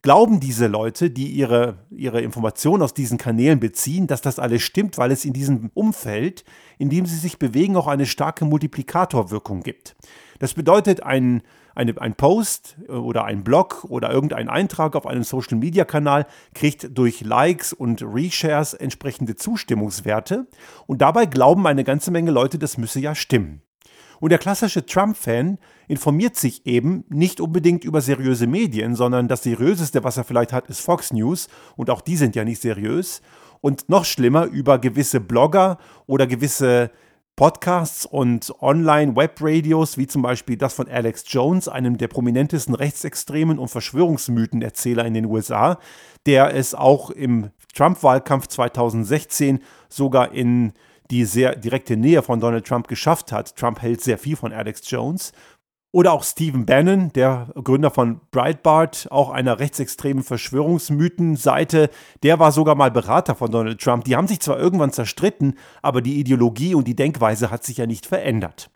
glauben 0.02 0.40
diese 0.40 0.66
Leute, 0.66 1.10
die 1.10 1.28
ihre, 1.28 1.78
ihre 1.90 2.20
Informationen 2.20 2.82
aus 2.82 2.94
diesen 2.94 3.18
Kanälen 3.18 3.60
beziehen, 3.60 4.06
dass 4.06 4.22
das 4.22 4.38
alles 4.38 4.62
stimmt, 4.62 4.98
weil 4.98 5.10
es 5.10 5.24
in 5.24 5.32
diesem 5.32 5.70
Umfeld, 5.74 6.44
in 6.78 6.88
dem 6.88 7.06
sie 7.06 7.16
sich 7.16 7.38
bewegen, 7.38 7.76
auch 7.76 7.86
eine 7.86 8.06
starke 8.06 8.44
Multiplikatorwirkung 8.44 9.62
gibt. 9.62 9.96
Das 10.38 10.54
bedeutet, 10.54 11.02
ein, 11.02 11.42
eine, 11.74 12.00
ein 12.00 12.14
Post 12.14 12.78
oder 12.88 13.24
ein 13.24 13.44
Blog 13.44 13.84
oder 13.88 14.10
irgendein 14.10 14.48
Eintrag 14.48 14.96
auf 14.96 15.06
einem 15.06 15.22
Social-Media-Kanal 15.22 16.26
kriegt 16.54 16.96
durch 16.96 17.20
Likes 17.20 17.74
und 17.74 18.02
Reshares 18.02 18.72
entsprechende 18.72 19.36
Zustimmungswerte 19.36 20.46
und 20.86 21.02
dabei 21.02 21.26
glauben 21.26 21.66
eine 21.66 21.84
ganze 21.84 22.10
Menge 22.10 22.30
Leute, 22.30 22.58
das 22.58 22.78
müsse 22.78 23.00
ja 23.00 23.14
stimmen. 23.14 23.62
Und 24.20 24.30
der 24.30 24.38
klassische 24.38 24.84
Trump-Fan 24.84 25.58
informiert 25.88 26.36
sich 26.36 26.66
eben 26.66 27.04
nicht 27.08 27.40
unbedingt 27.40 27.84
über 27.84 28.00
seriöse 28.00 28.46
Medien, 28.46 28.94
sondern 28.94 29.28
das 29.28 29.42
seriöseste, 29.42 30.04
was 30.04 30.18
er 30.18 30.24
vielleicht 30.24 30.52
hat, 30.52 30.68
ist 30.68 30.80
Fox 30.80 31.12
News 31.12 31.48
und 31.76 31.90
auch 31.90 32.02
die 32.02 32.16
sind 32.16 32.36
ja 32.36 32.44
nicht 32.44 32.60
seriös. 32.60 33.22
Und 33.62 33.88
noch 33.88 34.04
schlimmer 34.04 34.44
über 34.44 34.78
gewisse 34.78 35.20
Blogger 35.20 35.78
oder 36.06 36.26
gewisse 36.26 36.90
Podcasts 37.40 38.04
und 38.04 38.52
Online-Web-Radios, 38.60 39.96
wie 39.96 40.06
zum 40.06 40.20
Beispiel 40.20 40.58
das 40.58 40.74
von 40.74 40.88
Alex 40.88 41.24
Jones, 41.26 41.68
einem 41.68 41.96
der 41.96 42.08
prominentesten 42.08 42.74
Rechtsextremen 42.74 43.58
und 43.58 43.68
Verschwörungsmythenerzähler 43.68 45.06
in 45.06 45.14
den 45.14 45.24
USA, 45.24 45.78
der 46.26 46.54
es 46.54 46.74
auch 46.74 47.08
im 47.08 47.50
Trump-Wahlkampf 47.74 48.48
2016 48.48 49.60
sogar 49.88 50.32
in 50.32 50.74
die 51.10 51.24
sehr 51.24 51.56
direkte 51.56 51.96
Nähe 51.96 52.22
von 52.22 52.40
Donald 52.40 52.66
Trump 52.66 52.88
geschafft 52.88 53.32
hat. 53.32 53.56
Trump 53.56 53.82
hält 53.82 54.00
sehr 54.00 54.18
viel 54.18 54.36
von 54.36 54.52
Alex 54.52 54.88
Jones. 54.90 55.32
Oder 55.92 56.12
auch 56.12 56.22
Stephen 56.22 56.66
Bannon, 56.66 57.12
der 57.14 57.48
Gründer 57.64 57.90
von 57.90 58.20
Breitbart, 58.30 59.08
auch 59.10 59.30
einer 59.30 59.58
rechtsextremen 59.58 60.22
Verschwörungsmythenseite, 60.22 61.90
der 62.22 62.38
war 62.38 62.52
sogar 62.52 62.76
mal 62.76 62.92
Berater 62.92 63.34
von 63.34 63.50
Donald 63.50 63.80
Trump. 63.80 64.04
Die 64.04 64.14
haben 64.14 64.28
sich 64.28 64.38
zwar 64.38 64.58
irgendwann 64.58 64.92
zerstritten, 64.92 65.58
aber 65.82 66.00
die 66.00 66.20
Ideologie 66.20 66.76
und 66.76 66.86
die 66.86 66.94
Denkweise 66.94 67.50
hat 67.50 67.64
sich 67.64 67.78
ja 67.78 67.86
nicht 67.86 68.06
verändert. 68.06 68.70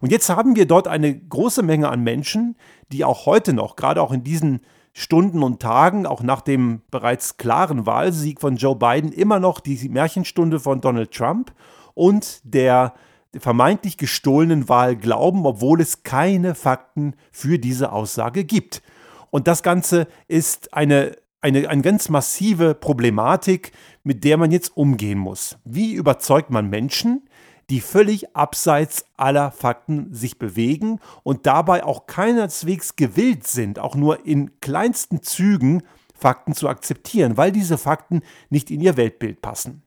Und 0.00 0.10
jetzt 0.10 0.28
haben 0.28 0.56
wir 0.56 0.66
dort 0.66 0.88
eine 0.88 1.16
große 1.16 1.62
Menge 1.62 1.88
an 1.88 2.02
Menschen, 2.02 2.56
die 2.90 3.04
auch 3.04 3.26
heute 3.26 3.52
noch, 3.52 3.76
gerade 3.76 4.02
auch 4.02 4.12
in 4.12 4.24
diesen 4.24 4.60
Stunden 4.98 5.42
und 5.42 5.60
Tagen, 5.60 6.06
auch 6.06 6.22
nach 6.22 6.40
dem 6.40 6.80
bereits 6.90 7.36
klaren 7.36 7.84
Wahlsieg 7.84 8.40
von 8.40 8.56
Joe 8.56 8.74
Biden, 8.74 9.12
immer 9.12 9.38
noch 9.38 9.60
die 9.60 9.90
Märchenstunde 9.90 10.58
von 10.58 10.80
Donald 10.80 11.12
Trump 11.12 11.52
und 11.92 12.40
der 12.44 12.94
vermeintlich 13.36 13.98
gestohlenen 13.98 14.70
Wahl 14.70 14.96
glauben, 14.96 15.44
obwohl 15.44 15.82
es 15.82 16.02
keine 16.02 16.54
Fakten 16.54 17.12
für 17.30 17.58
diese 17.58 17.92
Aussage 17.92 18.44
gibt. 18.44 18.80
Und 19.28 19.46
das 19.48 19.62
Ganze 19.62 20.06
ist 20.28 20.72
eine, 20.72 21.14
eine, 21.42 21.68
eine 21.68 21.82
ganz 21.82 22.08
massive 22.08 22.74
Problematik, 22.74 23.72
mit 24.02 24.24
der 24.24 24.38
man 24.38 24.50
jetzt 24.50 24.78
umgehen 24.78 25.18
muss. 25.18 25.58
Wie 25.66 25.92
überzeugt 25.92 26.48
man 26.48 26.70
Menschen, 26.70 27.25
die 27.70 27.80
völlig 27.80 28.36
abseits 28.36 29.04
aller 29.16 29.50
Fakten 29.50 30.12
sich 30.14 30.38
bewegen 30.38 31.00
und 31.22 31.46
dabei 31.46 31.84
auch 31.84 32.06
keineswegs 32.06 32.96
gewillt 32.96 33.46
sind, 33.46 33.78
auch 33.78 33.96
nur 33.96 34.24
in 34.24 34.60
kleinsten 34.60 35.22
Zügen 35.22 35.82
Fakten 36.14 36.54
zu 36.54 36.68
akzeptieren, 36.68 37.36
weil 37.36 37.52
diese 37.52 37.76
Fakten 37.76 38.22
nicht 38.50 38.70
in 38.70 38.80
ihr 38.80 38.96
Weltbild 38.96 39.42
passen. 39.42 39.82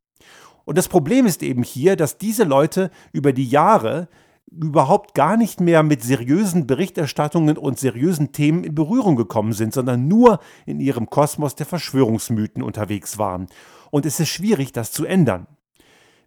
Und 0.66 0.78
das 0.78 0.88
Problem 0.88 1.26
ist 1.26 1.42
eben 1.42 1.64
hier, 1.64 1.96
dass 1.96 2.18
diese 2.18 2.44
Leute 2.44 2.92
über 3.12 3.34
die 3.34 3.48
Jahre 3.48 4.08
überhaupt 4.52 5.16
gar 5.16 5.38
nicht 5.38 5.60
mehr 5.60 5.84
mit 5.84 6.04
seriösen 6.04 6.68
Berichterstattungen 6.68 7.58
und 7.58 7.80
seriösen 7.80 8.32
Themen 8.32 8.64
in 8.64 8.76
Berührung 8.76 9.16
gekommen 9.16 9.54
sind, 9.54 9.74
sondern 9.74 10.08
nur 10.08 10.40
in 10.66 10.80
ihrem 10.80 11.10
Kosmos 11.10 11.56
der 11.56 11.66
Verschwörungsmythen 11.66 12.62
unterwegs 12.62 13.18
waren. 13.18 13.48
Und 13.92 14.06
es 14.06 14.20
ist 14.20 14.30
schwierig, 14.30 14.72
das 14.72 14.92
zu 14.92 15.06
ändern. 15.06 15.48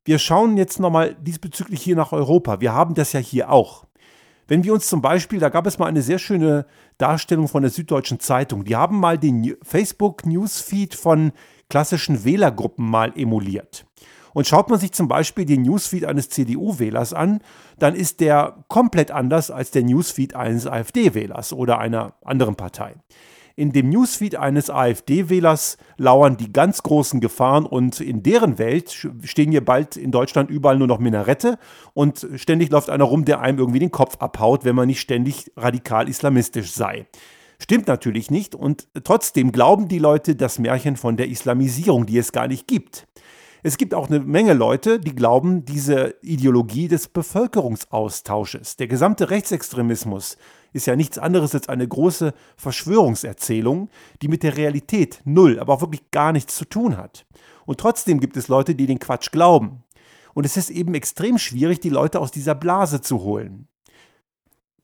Wir 0.04 0.18
schauen 0.18 0.56
jetzt 0.56 0.80
nochmal 0.80 1.14
diesbezüglich 1.14 1.80
hier 1.80 1.94
nach 1.94 2.10
Europa. 2.12 2.60
Wir 2.60 2.72
haben 2.72 2.94
das 2.94 3.12
ja 3.12 3.20
hier 3.20 3.50
auch. 3.50 3.84
Wenn 4.48 4.64
wir 4.64 4.74
uns 4.74 4.88
zum 4.88 5.00
Beispiel, 5.00 5.38
da 5.38 5.48
gab 5.48 5.66
es 5.66 5.78
mal 5.78 5.86
eine 5.86 6.02
sehr 6.02 6.18
schöne 6.18 6.66
Darstellung 6.98 7.46
von 7.46 7.62
der 7.62 7.70
Süddeutschen 7.70 8.18
Zeitung, 8.18 8.64
die 8.64 8.74
haben 8.74 8.98
mal 8.98 9.16
den 9.16 9.56
Facebook-Newsfeed 9.62 10.94
von 10.94 11.30
klassischen 11.70 12.24
Wählergruppen 12.24 12.84
mal 12.84 13.12
emuliert. 13.16 13.86
Und 14.34 14.46
schaut 14.46 14.70
man 14.70 14.80
sich 14.80 14.92
zum 14.92 15.08
Beispiel 15.08 15.44
den 15.44 15.62
Newsfeed 15.62 16.04
eines 16.04 16.30
CDU-Wählers 16.30 17.12
an, 17.12 17.40
dann 17.78 17.94
ist 17.94 18.20
der 18.20 18.64
komplett 18.68 19.10
anders 19.10 19.50
als 19.50 19.70
der 19.70 19.84
Newsfeed 19.84 20.34
eines 20.34 20.66
AfD-Wählers 20.66 21.52
oder 21.52 21.78
einer 21.78 22.14
anderen 22.24 22.56
Partei. 22.56 22.94
In 23.56 23.72
dem 23.72 23.90
Newsfeed 23.90 24.36
eines 24.36 24.70
AfD-Wählers 24.70 25.76
lauern 25.96 26.36
die 26.36 26.52
ganz 26.52 26.82
großen 26.82 27.20
Gefahren 27.20 27.66
und 27.66 28.00
in 28.00 28.22
deren 28.22 28.58
Welt 28.58 29.08
stehen 29.22 29.50
hier 29.50 29.64
bald 29.64 29.96
in 29.96 30.10
Deutschland 30.10 30.50
überall 30.50 30.78
nur 30.78 30.86
noch 30.86 30.98
Minarette 30.98 31.58
und 31.94 32.26
ständig 32.36 32.70
läuft 32.70 32.90
einer 32.90 33.04
rum, 33.04 33.24
der 33.24 33.40
einem 33.40 33.58
irgendwie 33.58 33.78
den 33.78 33.90
Kopf 33.90 34.16
abhaut, 34.18 34.64
wenn 34.64 34.76
man 34.76 34.86
nicht 34.86 35.00
ständig 35.00 35.52
radikal 35.56 36.08
islamistisch 36.08 36.72
sei. 36.72 37.06
Stimmt 37.58 37.86
natürlich 37.86 38.30
nicht 38.30 38.54
und 38.54 38.88
trotzdem 39.04 39.52
glauben 39.52 39.86
die 39.86 40.00
Leute 40.00 40.34
das 40.34 40.58
Märchen 40.58 40.96
von 40.96 41.16
der 41.16 41.28
Islamisierung, 41.28 42.06
die 42.06 42.18
es 42.18 42.32
gar 42.32 42.48
nicht 42.48 42.66
gibt. 42.66 43.06
Es 43.64 43.76
gibt 43.76 43.94
auch 43.94 44.08
eine 44.08 44.18
Menge 44.18 44.54
Leute, 44.54 44.98
die 44.98 45.14
glauben, 45.14 45.64
diese 45.64 46.16
Ideologie 46.20 46.88
des 46.88 47.06
Bevölkerungsaustausches, 47.06 48.76
der 48.76 48.88
gesamte 48.88 49.30
Rechtsextremismus 49.30 50.36
ist 50.72 50.86
ja 50.86 50.96
nichts 50.96 51.16
anderes 51.16 51.54
als 51.54 51.68
eine 51.68 51.86
große 51.86 52.34
Verschwörungserzählung, 52.56 53.88
die 54.20 54.26
mit 54.26 54.42
der 54.42 54.56
Realität 54.56 55.20
null, 55.24 55.60
aber 55.60 55.74
auch 55.74 55.80
wirklich 55.80 56.10
gar 56.10 56.32
nichts 56.32 56.56
zu 56.56 56.64
tun 56.64 56.96
hat. 56.96 57.24
Und 57.64 57.78
trotzdem 57.78 58.18
gibt 58.18 58.36
es 58.36 58.48
Leute, 58.48 58.74
die 58.74 58.86
den 58.86 58.98
Quatsch 58.98 59.30
glauben. 59.30 59.84
Und 60.34 60.44
es 60.44 60.56
ist 60.56 60.70
eben 60.70 60.94
extrem 60.94 61.38
schwierig, 61.38 61.78
die 61.78 61.90
Leute 61.90 62.18
aus 62.18 62.32
dieser 62.32 62.56
Blase 62.56 63.00
zu 63.00 63.20
holen. 63.20 63.68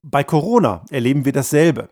Bei 0.02 0.23
Corona 0.23 0.85
erleben 0.90 1.25
wir 1.25 1.32
dasselbe. 1.32 1.88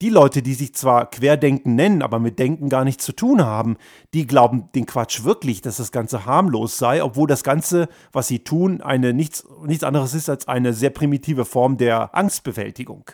Die 0.00 0.10
Leute, 0.10 0.42
die 0.42 0.54
sich 0.54 0.76
zwar 0.76 1.10
Querdenken 1.10 1.74
nennen, 1.74 2.02
aber 2.02 2.20
mit 2.20 2.38
Denken 2.38 2.68
gar 2.68 2.84
nichts 2.84 3.04
zu 3.04 3.12
tun 3.12 3.44
haben, 3.44 3.76
die 4.14 4.28
glauben 4.28 4.70
den 4.72 4.86
Quatsch 4.86 5.24
wirklich, 5.24 5.60
dass 5.60 5.78
das 5.78 5.90
Ganze 5.90 6.24
harmlos 6.24 6.78
sei, 6.78 7.02
obwohl 7.02 7.26
das 7.26 7.42
Ganze, 7.42 7.88
was 8.12 8.28
sie 8.28 8.38
tun, 8.38 8.80
eine 8.80 9.12
nichts, 9.12 9.44
nichts 9.66 9.82
anderes 9.82 10.14
ist 10.14 10.28
als 10.28 10.46
eine 10.46 10.72
sehr 10.72 10.90
primitive 10.90 11.44
Form 11.44 11.78
der 11.78 12.14
Angstbewältigung. 12.14 13.10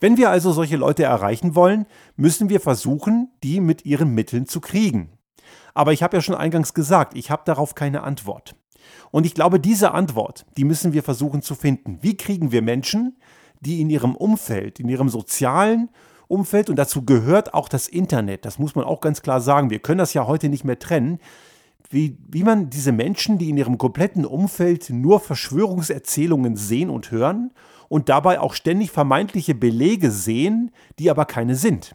Wenn 0.00 0.16
wir 0.16 0.30
also 0.30 0.52
solche 0.52 0.78
Leute 0.78 1.04
erreichen 1.04 1.54
wollen, 1.54 1.84
müssen 2.16 2.48
wir 2.48 2.60
versuchen, 2.60 3.30
die 3.42 3.60
mit 3.60 3.84
ihren 3.84 4.14
Mitteln 4.14 4.46
zu 4.46 4.62
kriegen. 4.62 5.10
Aber 5.74 5.92
ich 5.92 6.02
habe 6.02 6.16
ja 6.16 6.22
schon 6.22 6.34
eingangs 6.34 6.72
gesagt, 6.72 7.14
ich 7.14 7.30
habe 7.30 7.42
darauf 7.44 7.74
keine 7.74 8.02
Antwort. 8.02 8.56
Und 9.10 9.26
ich 9.26 9.34
glaube, 9.34 9.60
diese 9.60 9.92
Antwort, 9.92 10.46
die 10.56 10.64
müssen 10.64 10.94
wir 10.94 11.02
versuchen 11.02 11.42
zu 11.42 11.54
finden. 11.54 11.98
Wie 12.00 12.16
kriegen 12.16 12.52
wir 12.52 12.62
Menschen, 12.62 13.18
die 13.60 13.80
in 13.80 13.90
ihrem 13.90 14.14
Umfeld, 14.14 14.80
in 14.80 14.88
ihrem 14.88 15.08
sozialen 15.08 15.90
Umfeld, 16.28 16.70
und 16.70 16.76
dazu 16.76 17.04
gehört 17.04 17.54
auch 17.54 17.68
das 17.68 17.88
Internet, 17.88 18.44
das 18.44 18.58
muss 18.58 18.74
man 18.74 18.84
auch 18.84 19.00
ganz 19.00 19.22
klar 19.22 19.40
sagen, 19.40 19.70
wir 19.70 19.78
können 19.78 19.98
das 19.98 20.14
ja 20.14 20.26
heute 20.26 20.48
nicht 20.48 20.64
mehr 20.64 20.78
trennen, 20.78 21.18
wie, 21.90 22.18
wie 22.28 22.42
man 22.42 22.70
diese 22.70 22.92
Menschen, 22.92 23.38
die 23.38 23.48
in 23.48 23.56
ihrem 23.56 23.78
kompletten 23.78 24.24
Umfeld 24.24 24.90
nur 24.90 25.20
Verschwörungserzählungen 25.20 26.56
sehen 26.56 26.90
und 26.90 27.10
hören 27.10 27.52
und 27.88 28.08
dabei 28.08 28.40
auch 28.40 28.54
ständig 28.54 28.90
vermeintliche 28.90 29.54
Belege 29.54 30.10
sehen, 30.10 30.72
die 30.98 31.10
aber 31.10 31.24
keine 31.24 31.54
sind. 31.54 31.94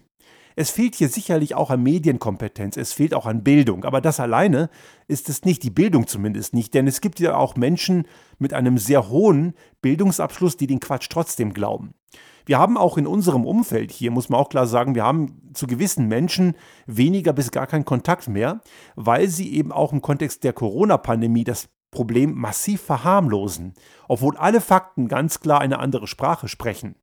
Es 0.56 0.70
fehlt 0.70 0.94
hier 0.94 1.08
sicherlich 1.08 1.54
auch 1.54 1.70
an 1.70 1.82
Medienkompetenz, 1.82 2.76
es 2.76 2.92
fehlt 2.92 3.14
auch 3.14 3.26
an 3.26 3.42
Bildung, 3.42 3.84
aber 3.84 4.00
das 4.00 4.20
alleine 4.20 4.70
ist 5.08 5.28
es 5.28 5.44
nicht, 5.44 5.62
die 5.62 5.70
Bildung 5.70 6.06
zumindest 6.06 6.54
nicht, 6.54 6.74
denn 6.74 6.86
es 6.86 7.00
gibt 7.00 7.20
ja 7.20 7.36
auch 7.36 7.56
Menschen 7.56 8.06
mit 8.38 8.52
einem 8.52 8.78
sehr 8.78 9.08
hohen 9.08 9.54
Bildungsabschluss, 9.80 10.56
die 10.56 10.66
den 10.66 10.80
Quatsch 10.80 11.08
trotzdem 11.10 11.52
glauben. 11.52 11.94
Wir 12.44 12.58
haben 12.58 12.76
auch 12.76 12.98
in 12.98 13.06
unserem 13.06 13.46
Umfeld 13.46 13.92
hier, 13.92 14.10
muss 14.10 14.28
man 14.28 14.40
auch 14.40 14.48
klar 14.48 14.66
sagen, 14.66 14.94
wir 14.94 15.04
haben 15.04 15.52
zu 15.54 15.66
gewissen 15.66 16.08
Menschen 16.08 16.54
weniger 16.86 17.32
bis 17.32 17.50
gar 17.50 17.66
keinen 17.66 17.84
Kontakt 17.84 18.28
mehr, 18.28 18.60
weil 18.96 19.28
sie 19.28 19.54
eben 19.54 19.72
auch 19.72 19.92
im 19.92 20.02
Kontext 20.02 20.42
der 20.44 20.52
Corona-Pandemie 20.52 21.44
das 21.44 21.68
Problem 21.92 22.34
massiv 22.34 22.80
verharmlosen, 22.82 23.74
obwohl 24.08 24.36
alle 24.36 24.60
Fakten 24.60 25.08
ganz 25.08 25.40
klar 25.40 25.60
eine 25.60 25.78
andere 25.78 26.08
Sprache 26.08 26.48
sprechen. 26.48 26.96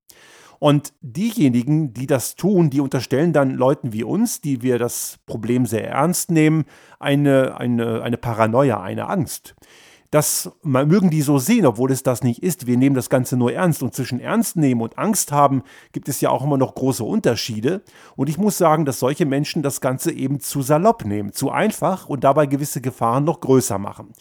Und 0.59 0.93
diejenigen, 1.01 1.93
die 1.93 2.05
das 2.05 2.35
tun, 2.35 2.69
die 2.69 2.81
unterstellen 2.81 3.33
dann 3.33 3.55
Leuten 3.55 3.93
wie 3.93 4.03
uns, 4.03 4.41
die 4.41 4.61
wir 4.61 4.77
das 4.77 5.17
Problem 5.25 5.65
sehr 5.65 5.87
ernst 5.87 6.31
nehmen, 6.31 6.65
eine, 6.99 7.57
eine, 7.57 8.01
eine 8.03 8.17
Paranoia, 8.17 8.81
eine 8.81 9.07
Angst. 9.07 9.55
Das 10.11 10.51
mögen 10.63 11.11
die 11.11 11.21
so 11.21 11.37
sehen, 11.37 11.67
obwohl 11.67 11.91
es 11.91 12.01
das 12.01 12.23
nicht 12.23 12.41
ist. 12.41 12.65
Wir 12.65 12.77
nehmen 12.77 12.95
das 12.95 13.11
Ganze 13.11 13.37
nur 13.37 13.53
ernst. 13.53 13.83
Und 13.83 13.93
zwischen 13.93 14.19
Ernst 14.19 14.55
nehmen 14.55 14.81
und 14.81 14.97
Angst 14.97 15.31
haben 15.31 15.61
gibt 15.91 16.09
es 16.09 16.19
ja 16.19 16.31
auch 16.31 16.43
immer 16.43 16.57
noch 16.57 16.73
große 16.73 17.03
Unterschiede. 17.03 17.83
Und 18.15 18.27
ich 18.27 18.39
muss 18.39 18.57
sagen, 18.57 18.85
dass 18.85 18.99
solche 18.99 19.27
Menschen 19.27 19.61
das 19.61 19.81
Ganze 19.81 20.11
eben 20.11 20.39
zu 20.39 20.63
salopp 20.63 21.05
nehmen, 21.05 21.31
zu 21.31 21.51
einfach 21.51 22.09
und 22.09 22.23
dabei 22.23 22.47
gewisse 22.47 22.81
Gefahren 22.81 23.23
noch 23.23 23.39
größer 23.39 23.77
machen. 23.77 24.13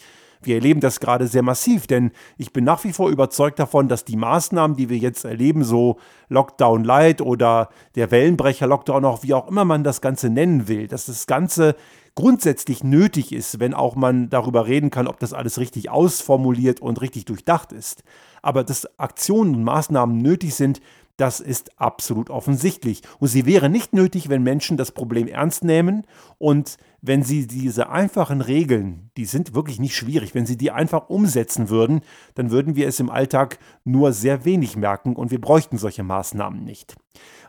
Wir 0.43 0.57
erleben 0.57 0.81
das 0.81 1.01
gerade 1.01 1.27
sehr 1.27 1.43
massiv, 1.43 1.87
denn 1.87 2.13
ich 2.37 2.53
bin 2.53 2.65
nach 2.65 2.85
wie 2.85 2.93
vor 2.93 3.11
überzeugt 3.11 3.59
davon, 3.59 3.89
dass 3.89 4.05
die 4.05 4.17
Maßnahmen, 4.17 4.77
die 4.77 4.89
wir 4.89 4.99
jetzt 4.99 5.25
erleben, 5.25 5.65
so 5.65 5.99
Lockdown 6.29 6.85
Light 6.85 7.21
oder 7.21 7.71
der 7.95 8.11
Wellenbrecher 8.11 8.67
Lockdown, 8.67 9.05
auch 9.05 9.23
wie 9.23 9.35
auch 9.35 9.49
immer 9.49 9.65
man 9.65 9.85
das 9.85 10.01
Ganze 10.01 10.31
nennen 10.31 10.69
will, 10.69 10.87
dass 10.87 11.07
das 11.07 11.27
Ganze 11.27 11.75
grundsätzlich 12.15 12.83
nötig 12.83 13.33
ist, 13.33 13.61
wenn 13.61 13.75
auch 13.75 13.95
man 13.95 14.29
darüber 14.29 14.67
reden 14.67 14.91
kann, 14.91 15.07
ob 15.07 15.21
das 15.21 15.33
alles 15.33 15.59
richtig 15.59 15.91
ausformuliert 15.91 16.81
und 16.81 17.01
richtig 17.01 17.27
durchdacht 17.27 17.73
ist. 17.73 18.03
Aber 18.43 18.65
dass 18.65 18.99
Aktionen 18.99 19.55
und 19.55 19.63
Maßnahmen 19.63 20.19
nötig 20.19 20.55
sind, 20.55 20.81
das 21.19 21.41
ist 21.41 21.79
absolut 21.81 22.31
offensichtlich. 22.31 23.03
Und 23.19 23.27
sie 23.29 23.45
wäre 23.45 23.69
nicht 23.69 23.93
nötig, 23.93 24.29
wenn 24.29 24.43
Menschen 24.43 24.77
das 24.77 24.93
Problem 24.93 25.27
ernst 25.27 25.65
nehmen 25.65 26.05
und 26.39 26.79
wenn 27.03 27.25
sie 27.25 27.49
diese 27.49 27.91
einfachen 27.91 28.41
Regeln, 28.41 29.11
die 29.17 29.25
sind 29.25 29.55
wirklich 29.55 29.81
nicht 29.81 29.97
schwierig, 29.97 30.35
wenn 30.35 30.47
sie 30.47 30.57
die 30.57 30.71
einfach 30.71 31.11
umsetzen 31.11 31.69
würden, 31.69 32.03
dann 32.37 32.53
würden 32.53 32.77
wir 32.77 32.87
es 32.87 33.01
im 33.01 33.11
Alltag 33.11 33.59
nur 33.85 34.13
sehr 34.13 34.45
wenig 34.45 34.77
merken 34.77 35.17
und 35.17 35.33
wir 35.33 35.41
bräuchten 35.41 35.77
solche 35.77 36.05
Maßnahmen 36.05 36.65
nicht. 36.65 36.95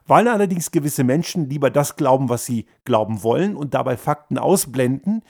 Weil 0.07 0.27
allerdings 0.27 0.71
gewisse 0.71 1.03
Menschen 1.03 1.47
lieber 1.47 1.69
das 1.69 1.95
glauben, 1.95 2.27
was 2.27 2.47
sie 2.47 2.65
glauben 2.85 3.21
wollen 3.21 3.55
und 3.55 3.75
dabei 3.75 3.97
Fakten 3.97 4.39
ausblenden, 4.39 5.21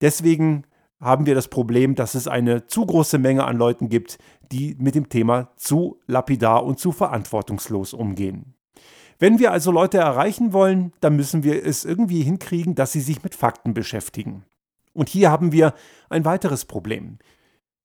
deswegen 0.00 0.62
haben 1.00 1.26
wir 1.26 1.34
das 1.34 1.48
Problem, 1.48 1.94
dass 1.94 2.14
es 2.14 2.28
eine 2.28 2.66
zu 2.66 2.84
große 2.84 3.18
Menge 3.18 3.44
an 3.44 3.56
Leuten 3.56 3.88
gibt, 3.88 4.18
die 4.52 4.76
mit 4.78 4.94
dem 4.94 5.08
Thema 5.08 5.50
zu 5.56 5.98
lapidar 6.06 6.64
und 6.64 6.78
zu 6.78 6.92
verantwortungslos 6.92 7.94
umgehen. 7.94 8.54
Wenn 9.18 9.38
wir 9.38 9.52
also 9.52 9.70
Leute 9.70 9.98
erreichen 9.98 10.52
wollen, 10.52 10.92
dann 11.00 11.16
müssen 11.16 11.42
wir 11.42 11.64
es 11.64 11.84
irgendwie 11.84 12.22
hinkriegen, 12.22 12.74
dass 12.74 12.92
sie 12.92 13.00
sich 13.00 13.22
mit 13.22 13.34
Fakten 13.34 13.74
beschäftigen. 13.74 14.44
Und 14.92 15.08
hier 15.08 15.30
haben 15.30 15.52
wir 15.52 15.74
ein 16.08 16.24
weiteres 16.24 16.64
Problem. 16.64 17.18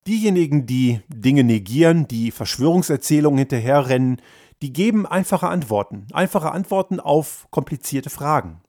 Diejenigen, 0.07 0.65
die 0.65 1.01
Dinge 1.07 1.43
negieren, 1.43 2.07
die 2.07 2.31
Verschwörungserzählungen 2.31 3.39
hinterherrennen, 3.39 4.21
die 4.61 4.71
geben 4.71 5.05
einfache 5.05 5.47
Antworten, 5.47 6.07
einfache 6.13 6.51
Antworten 6.51 6.99
auf 6.99 7.47
komplizierte 7.51 8.09
Fragen. 8.09 8.61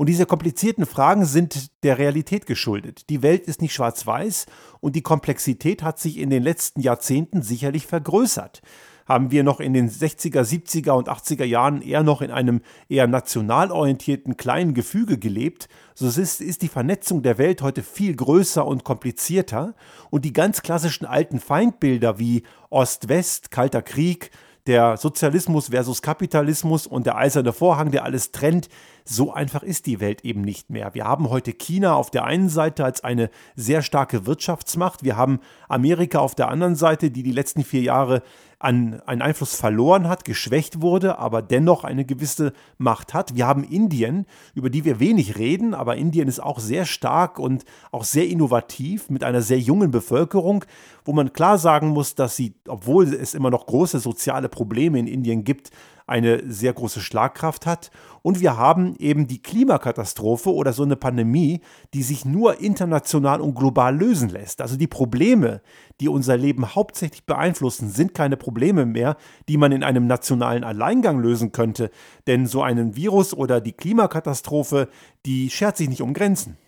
Und 0.00 0.06
diese 0.06 0.24
komplizierten 0.24 0.86
Fragen 0.86 1.26
sind 1.26 1.82
der 1.82 1.98
Realität 1.98 2.46
geschuldet. 2.46 3.10
Die 3.10 3.20
Welt 3.20 3.46
ist 3.46 3.60
nicht 3.60 3.74
schwarz-weiß 3.74 4.46
und 4.80 4.96
die 4.96 5.02
Komplexität 5.02 5.82
hat 5.82 5.98
sich 5.98 6.16
in 6.16 6.30
den 6.30 6.42
letzten 6.42 6.80
Jahrzehnten 6.80 7.42
sicherlich 7.42 7.86
vergrößert. 7.86 8.62
Haben 9.06 9.30
wir 9.30 9.44
noch 9.44 9.60
in 9.60 9.74
den 9.74 9.90
60er, 9.90 10.40
70er 10.40 10.92
und 10.92 11.10
80er 11.10 11.44
Jahren 11.44 11.82
eher 11.82 12.02
noch 12.02 12.22
in 12.22 12.30
einem 12.30 12.62
eher 12.88 13.08
national 13.08 13.70
orientierten 13.70 14.38
kleinen 14.38 14.72
Gefüge 14.72 15.18
gelebt, 15.18 15.68
so 15.94 16.06
ist, 16.06 16.40
ist 16.40 16.62
die 16.62 16.68
Vernetzung 16.68 17.22
der 17.22 17.36
Welt 17.36 17.60
heute 17.60 17.82
viel 17.82 18.16
größer 18.16 18.64
und 18.64 18.84
komplizierter 18.84 19.74
und 20.08 20.24
die 20.24 20.32
ganz 20.32 20.62
klassischen 20.62 21.04
alten 21.04 21.40
Feindbilder 21.40 22.18
wie 22.18 22.44
Ost-West, 22.70 23.50
Kalter 23.50 23.82
Krieg, 23.82 24.30
der 24.66 24.96
Sozialismus 24.96 25.68
versus 25.68 26.02
Kapitalismus 26.02 26.86
und 26.86 27.06
der 27.06 27.16
eiserne 27.16 27.52
Vorhang, 27.52 27.90
der 27.90 28.04
alles 28.04 28.32
trennt, 28.32 28.68
so 29.10 29.32
einfach 29.32 29.64
ist 29.64 29.86
die 29.86 29.98
Welt 29.98 30.24
eben 30.24 30.42
nicht 30.42 30.70
mehr. 30.70 30.94
Wir 30.94 31.04
haben 31.04 31.30
heute 31.30 31.52
China 31.52 31.94
auf 31.94 32.10
der 32.10 32.24
einen 32.24 32.48
Seite 32.48 32.84
als 32.84 33.02
eine 33.02 33.28
sehr 33.56 33.82
starke 33.82 34.24
Wirtschaftsmacht. 34.24 35.02
Wir 35.02 35.16
haben 35.16 35.40
Amerika 35.68 36.20
auf 36.20 36.36
der 36.36 36.48
anderen 36.48 36.76
Seite, 36.76 37.10
die 37.10 37.24
die 37.24 37.32
letzten 37.32 37.64
vier 37.64 37.82
Jahre 37.82 38.22
an 38.60 39.00
einen 39.06 39.22
Einfluss 39.22 39.56
verloren 39.56 40.06
hat, 40.06 40.26
geschwächt 40.26 40.82
wurde, 40.82 41.18
aber 41.18 41.40
dennoch 41.40 41.82
eine 41.82 42.04
gewisse 42.04 42.52
Macht 42.76 43.14
hat. 43.14 43.34
Wir 43.34 43.46
haben 43.46 43.64
Indien, 43.64 44.26
über 44.54 44.68
die 44.68 44.84
wir 44.84 45.00
wenig 45.00 45.38
reden, 45.38 45.72
aber 45.72 45.96
Indien 45.96 46.28
ist 46.28 46.40
auch 46.40 46.60
sehr 46.60 46.84
stark 46.84 47.38
und 47.38 47.64
auch 47.90 48.04
sehr 48.04 48.28
innovativ 48.28 49.08
mit 49.08 49.24
einer 49.24 49.40
sehr 49.40 49.58
jungen 49.58 49.90
Bevölkerung, 49.90 50.64
wo 51.06 51.12
man 51.12 51.32
klar 51.32 51.56
sagen 51.56 51.88
muss, 51.88 52.14
dass 52.14 52.36
sie, 52.36 52.54
obwohl 52.68 53.12
es 53.14 53.34
immer 53.34 53.50
noch 53.50 53.66
große 53.66 53.98
soziale 53.98 54.50
Probleme 54.50 54.98
in 54.98 55.06
Indien 55.06 55.42
gibt, 55.42 55.70
eine 56.10 56.42
sehr 56.50 56.72
große 56.72 57.00
Schlagkraft 57.00 57.66
hat. 57.66 57.90
Und 58.22 58.40
wir 58.40 58.56
haben 58.56 58.96
eben 58.98 59.28
die 59.28 59.40
Klimakatastrophe 59.40 60.52
oder 60.52 60.72
so 60.72 60.82
eine 60.82 60.96
Pandemie, 60.96 61.60
die 61.94 62.02
sich 62.02 62.24
nur 62.24 62.60
international 62.60 63.40
und 63.40 63.54
global 63.54 63.96
lösen 63.96 64.28
lässt. 64.28 64.60
Also 64.60 64.76
die 64.76 64.88
Probleme, 64.88 65.62
die 66.00 66.08
unser 66.08 66.36
Leben 66.36 66.74
hauptsächlich 66.74 67.24
beeinflussen, 67.24 67.90
sind 67.90 68.12
keine 68.12 68.36
Probleme 68.36 68.84
mehr, 68.84 69.16
die 69.48 69.56
man 69.56 69.72
in 69.72 69.84
einem 69.84 70.06
nationalen 70.06 70.64
Alleingang 70.64 71.20
lösen 71.20 71.52
könnte. 71.52 71.90
Denn 72.26 72.46
so 72.46 72.60
ein 72.62 72.96
Virus 72.96 73.32
oder 73.32 73.60
die 73.60 73.72
Klimakatastrophe, 73.72 74.88
die 75.24 75.48
schert 75.48 75.76
sich 75.76 75.88
nicht 75.88 76.02
um 76.02 76.12
Grenzen. 76.12 76.58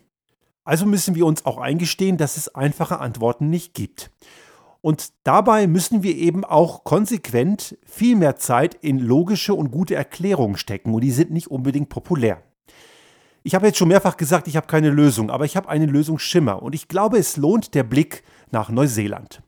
Also 0.65 0.87
müssen 0.87 1.17
wir 1.17 1.27
uns 1.27 1.45
auch 1.45 1.59
eingestehen, 1.59 2.17
dass 2.17 2.37
es 2.37 2.55
einfache 2.55 3.01
Antworten 3.01 3.51
nicht 3.51 3.75
gibt. 3.75 4.13
Und 4.83 5.13
dabei 5.23 5.69
müssen 5.69 6.03
wir 6.03 6.17
eben 6.17 6.45
auch 6.45 6.83
konsequent 6.85 7.79
viel 7.87 8.17
mehr 8.17 8.37
Zeit 8.37 8.75
in 8.75 8.99
logische 8.99 9.55
und 9.55 9.71
gute 9.71 9.95
Erklärungen 9.95 10.57
stecken. 10.57 10.93
Und 10.93 11.03
die 11.03 11.13
sind 11.13 11.31
nicht 11.31 11.47
unbedingt 11.47 11.89
populär. 11.89 12.43
Ich 13.45 13.55
habe 13.55 13.67
jetzt 13.67 13.79
schon 13.79 13.89
mehrfach 13.89 14.17
gesagt, 14.17 14.49
ich 14.49 14.57
habe 14.57 14.67
keine 14.67 14.91
Lösung, 14.91 15.31
aber 15.31 15.45
ich 15.45 15.57
habe 15.57 15.69
einen 15.69 15.89
Lösungsschimmer. 15.89 16.63
Und 16.63 16.75
ich 16.75 16.89
glaube, 16.89 17.19
es 17.19 17.37
lohnt 17.37 17.75
der 17.75 17.85
Blick 17.85 18.25
nach 18.51 18.71
Neuseeland. 18.71 19.43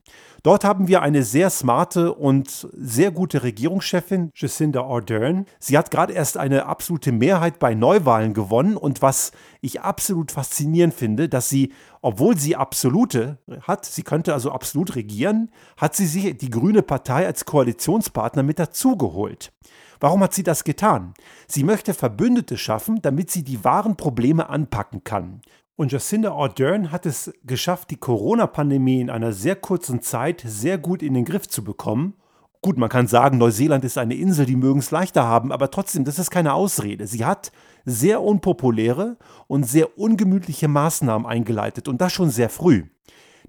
Dort 0.44 0.62
haben 0.62 0.88
wir 0.88 1.00
eine 1.00 1.22
sehr 1.22 1.48
smarte 1.48 2.12
und 2.12 2.68
sehr 2.74 3.10
gute 3.12 3.42
Regierungschefin, 3.42 4.30
Jacinda 4.34 4.82
Ardern. 4.82 5.46
Sie 5.58 5.78
hat 5.78 5.90
gerade 5.90 6.12
erst 6.12 6.36
eine 6.36 6.66
absolute 6.66 7.12
Mehrheit 7.12 7.58
bei 7.58 7.74
Neuwahlen 7.74 8.34
gewonnen 8.34 8.76
und 8.76 9.00
was 9.00 9.32
ich 9.62 9.80
absolut 9.80 10.32
faszinierend 10.32 10.92
finde, 10.92 11.30
dass 11.30 11.48
sie, 11.48 11.72
obwohl 12.02 12.36
sie 12.36 12.56
absolute 12.56 13.38
hat, 13.62 13.86
sie 13.86 14.02
könnte 14.02 14.34
also 14.34 14.52
absolut 14.52 14.96
regieren, 14.96 15.50
hat 15.78 15.96
sie 15.96 16.04
sich 16.04 16.36
die 16.36 16.50
Grüne 16.50 16.82
Partei 16.82 17.24
als 17.24 17.46
Koalitionspartner 17.46 18.42
mit 18.42 18.58
dazugeholt. 18.58 19.50
Warum 19.98 20.22
hat 20.22 20.34
sie 20.34 20.42
das 20.42 20.64
getan? 20.64 21.14
Sie 21.48 21.64
möchte 21.64 21.94
Verbündete 21.94 22.58
schaffen, 22.58 23.00
damit 23.00 23.30
sie 23.30 23.44
die 23.44 23.64
wahren 23.64 23.96
Probleme 23.96 24.50
anpacken 24.50 25.04
kann. 25.04 25.40
Und 25.76 25.90
Jacinda 25.90 26.32
Ardern 26.32 26.92
hat 26.92 27.04
es 27.04 27.32
geschafft, 27.42 27.90
die 27.90 27.96
Corona-Pandemie 27.96 29.00
in 29.00 29.10
einer 29.10 29.32
sehr 29.32 29.56
kurzen 29.56 30.02
Zeit 30.02 30.44
sehr 30.46 30.78
gut 30.78 31.02
in 31.02 31.14
den 31.14 31.24
Griff 31.24 31.48
zu 31.48 31.64
bekommen. 31.64 32.14
Gut, 32.62 32.78
man 32.78 32.88
kann 32.88 33.08
sagen, 33.08 33.38
Neuseeland 33.38 33.84
ist 33.84 33.98
eine 33.98 34.14
Insel, 34.14 34.46
die 34.46 34.54
mögen 34.54 34.78
es 34.78 34.92
leichter 34.92 35.24
haben, 35.24 35.50
aber 35.50 35.72
trotzdem, 35.72 36.04
das 36.04 36.20
ist 36.20 36.30
keine 36.30 36.54
Ausrede. 36.54 37.08
Sie 37.08 37.24
hat 37.24 37.50
sehr 37.84 38.22
unpopuläre 38.22 39.18
und 39.48 39.64
sehr 39.64 39.98
ungemütliche 39.98 40.68
Maßnahmen 40.68 41.26
eingeleitet 41.26 41.88
und 41.88 42.00
das 42.00 42.12
schon 42.12 42.30
sehr 42.30 42.50
früh. 42.50 42.84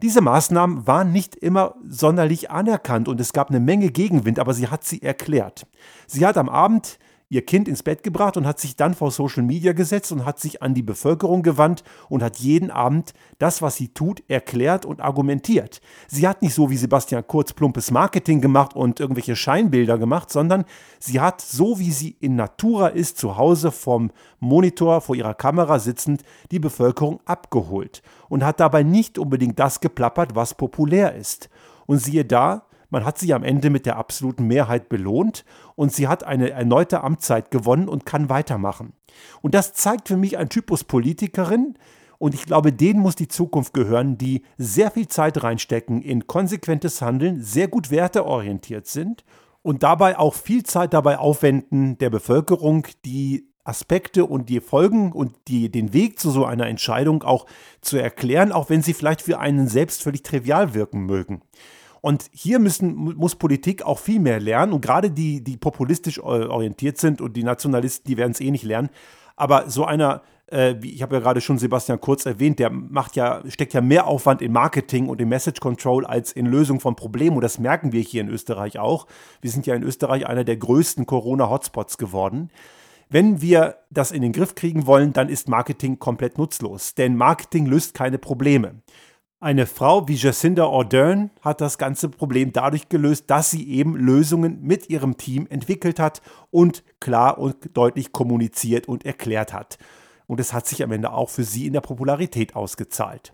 Diese 0.02 0.20
Maßnahmen 0.20 0.88
waren 0.88 1.12
nicht 1.12 1.36
immer 1.36 1.76
sonderlich 1.88 2.50
anerkannt 2.50 3.08
und 3.08 3.22
es 3.22 3.34
gab 3.34 3.50
eine 3.50 3.60
Menge 3.60 3.92
Gegenwind, 3.92 4.40
aber 4.40 4.56
sie 4.56 4.68
hat 4.68 4.84
sie 4.84 5.02
erklärt. 5.04 5.68
Sie 6.08 6.26
hat 6.26 6.38
am 6.38 6.50
Abend 6.50 6.98
ihr 7.30 7.46
Kind 7.46 7.68
ins 7.68 7.84
Bett 7.84 8.04
gebracht 8.04 8.38
und 8.38 8.46
hat 8.46 8.60
sich 8.60 8.76
dann 8.76 8.94
vor 8.94 9.12
Social 9.12 9.44
Media 9.44 9.74
gesetzt 9.74 10.12
und 10.12 10.26
hat 10.26 10.40
sich 10.40 10.62
an 10.62 10.74
die 10.74 10.84
Bevölkerung 10.84 11.42
gewandt 11.42 11.84
und 12.08 12.22
hat 12.22 12.38
jeden 12.38 12.70
Abend 12.70 13.14
das, 13.40 13.62
was 13.62 13.76
sie 13.76 13.90
tut, 13.90 14.24
erklärt 14.28 14.86
und 14.86 15.02
argumentiert. 15.02 15.82
Sie 16.08 16.28
hat 16.28 16.42
nicht 16.42 16.54
so 16.54 16.70
wie 16.70 16.78
Sebastian 16.78 17.26
Kurz 17.26 17.54
plumpes 17.54 17.90
Marketing 17.92 18.42
gemacht 18.42 18.76
und 18.76 19.00
irgendwelche 19.00 19.36
Scheinbilder 19.36 19.98
gemacht, 19.98 20.32
sondern 20.32 20.66
sie 21.00 21.20
hat 21.20 21.42
so 21.42 21.80
wie 21.80 21.92
sie 21.92 22.16
in 22.20 22.36
Natura 22.36 22.88
ist, 22.88 23.18
zu 23.18 23.38
Hause 23.38 23.72
vom 23.72 24.12
Monitor 24.40 25.02
vor 25.02 25.16
ihrer 25.16 25.34
Kamera 25.34 25.80
sitzend, 25.80 26.24
die 26.52 26.60
Bevölkerung 26.60 27.20
abgeholt 27.26 28.04
und 28.30 28.44
hat 28.44 28.60
dabei 28.60 28.84
nicht 28.84 29.18
unbedingt 29.18 29.60
das 29.60 29.80
geplappert, 29.80 30.36
was 30.36 30.54
populär 30.54 31.16
ist. 31.16 31.50
Und 31.88 32.00
siehe 32.00 32.26
da, 32.26 32.66
man 32.90 33.06
hat 33.06 33.18
sie 33.18 33.34
am 33.34 33.44
Ende 33.44 33.70
mit 33.70 33.86
der 33.86 33.98
absoluten 33.98 34.48
Mehrheit 34.48 34.90
belohnt 34.90 35.46
und 35.76 35.94
sie 35.94 36.08
hat 36.08 36.24
eine 36.24 36.52
erneute 36.52 37.04
Amtszeit 37.04 37.52
gewonnen 37.52 37.88
und 37.88 38.06
kann 38.06 38.30
weitermachen. 38.30 38.94
Und 39.42 39.54
das 39.54 39.74
zeigt 39.74 40.08
für 40.08 40.18
mich 40.18 40.38
ein 40.38 40.50
Typus 40.50 40.84
Politikerin, 40.84 41.78
und 42.18 42.34
ich 42.34 42.46
glaube, 42.46 42.72
denen 42.72 43.02
muss 43.02 43.16
die 43.16 43.28
Zukunft 43.28 43.74
gehören, 43.74 44.18
die 44.18 44.44
sehr 44.58 44.92
viel 44.92 45.08
Zeit 45.08 45.44
reinstecken 45.44 46.02
in 46.02 46.28
konsequentes 46.28 47.02
Handeln, 47.02 47.42
sehr 47.42 47.68
gut 47.68 47.92
werteorientiert 47.92 48.88
sind 48.88 49.26
und 49.62 49.84
dabei 49.84 50.18
auch 50.18 50.34
viel 50.34 50.64
Zeit 50.64 50.94
dabei 50.94 51.18
aufwenden, 51.18 51.98
der 51.98 52.10
Bevölkerung 52.10 52.88
die 53.04 53.50
Aspekte 53.64 54.26
und 54.26 54.48
die 54.50 54.62
Folgen 54.62 55.12
und 55.12 55.36
die, 55.48 55.72
den 55.72 55.92
Weg 55.92 56.20
zu 56.20 56.30
so 56.30 56.46
einer 56.46 56.68
Entscheidung 56.68 57.24
auch 57.24 57.48
zu 57.82 57.98
erklären, 57.98 58.52
auch 58.52 58.70
wenn 58.70 58.84
sie 58.84 58.94
vielleicht 58.94 59.24
für 59.24 59.40
einen 59.40 59.68
selbst 59.68 60.04
völlig 60.04 60.22
trivial 60.22 60.76
wirken 60.76 61.06
mögen. 61.06 61.42
Und 62.06 62.30
hier 62.32 62.60
müssen, 62.60 62.94
muss 62.94 63.34
Politik 63.34 63.82
auch 63.82 63.98
viel 63.98 64.20
mehr 64.20 64.40
lernen. 64.40 64.74
Und 64.74 64.82
gerade 64.82 65.10
die, 65.10 65.44
die 65.44 65.58
populistisch 65.58 66.20
orientiert 66.20 67.00
sind 67.00 67.20
und 67.20 67.36
die 67.36 67.42
Nationalisten, 67.42 68.08
die 68.08 68.16
werden 68.16 68.30
es 68.30 68.40
eh 68.42 68.52
nicht 68.52 68.64
lernen. 68.64 68.92
Aber 69.36 69.72
so 69.72 69.86
einer, 69.86 70.22
äh, 70.46 70.76
wie 70.82 70.92
ich 70.92 71.02
habe 71.02 71.16
ja 71.16 71.20
gerade 71.20 71.42
schon 71.42 71.58
Sebastian 71.58 72.00
Kurz 72.00 72.28
erwähnt, 72.28 72.60
der 72.60 72.70
macht 72.70 73.16
ja, 73.16 73.42
steckt 73.48 73.74
ja 73.74 73.82
mehr 73.82 74.06
Aufwand 74.06 74.44
in 74.44 74.52
Marketing 74.52 75.10
und 75.10 75.20
in 75.20 75.30
Message 75.30 75.60
Control 75.60 76.06
als 76.06 76.32
in 76.32 76.46
Lösung 76.46 76.80
von 76.80 76.96
Problemen. 76.96 77.38
Und 77.38 77.44
das 77.44 77.58
merken 77.58 77.92
wir 77.92 78.02
hier 78.02 78.22
in 78.22 78.30
Österreich 78.30 78.78
auch. 78.78 79.08
Wir 79.42 79.50
sind 79.50 79.66
ja 79.66 79.74
in 79.74 79.82
Österreich 79.82 80.28
einer 80.28 80.44
der 80.44 80.58
größten 80.58 81.08
Corona-Hotspots 81.08 81.98
geworden. 81.98 82.52
Wenn 83.10 83.42
wir 83.42 83.78
das 83.90 84.12
in 84.12 84.22
den 84.22 84.32
Griff 84.32 84.54
kriegen 84.54 84.86
wollen, 84.86 85.12
dann 85.12 85.28
ist 85.28 85.50
Marketing 85.50 85.98
komplett 85.98 86.38
nutzlos. 86.38 86.94
Denn 86.94 87.16
Marketing 87.16 87.66
löst 87.66 87.96
keine 87.96 88.20
Probleme. 88.20 88.76
Eine 89.46 89.68
Frau 89.68 90.08
wie 90.08 90.16
Jacinda 90.16 90.66
Ardern 90.66 91.30
hat 91.42 91.62
das 91.62 91.78
ganze 91.78 92.10
Problem 92.10 92.52
dadurch 92.52 92.90
gelöst, 92.90 93.26
dass 93.28 93.52
sie 93.52 93.70
eben 93.70 93.96
Lösungen 93.96 94.64
mit 94.64 94.90
ihrem 94.90 95.18
Team 95.18 95.46
entwickelt 95.52 96.00
hat 96.00 96.24
und 96.50 96.84
klar 97.00 97.38
und 97.38 97.56
deutlich 97.78 98.12
kommuniziert 98.12 98.88
und 98.88 99.06
erklärt 99.06 99.54
hat. 99.54 99.78
Und 100.26 100.40
es 100.40 100.52
hat 100.52 100.66
sich 100.66 100.82
am 100.82 100.92
Ende 100.92 101.14
auch 101.14 101.30
für 101.30 101.44
sie 101.44 101.68
in 101.68 101.74
der 101.74 101.82
Popularität 101.82 102.56
ausgezahlt. 102.56 103.34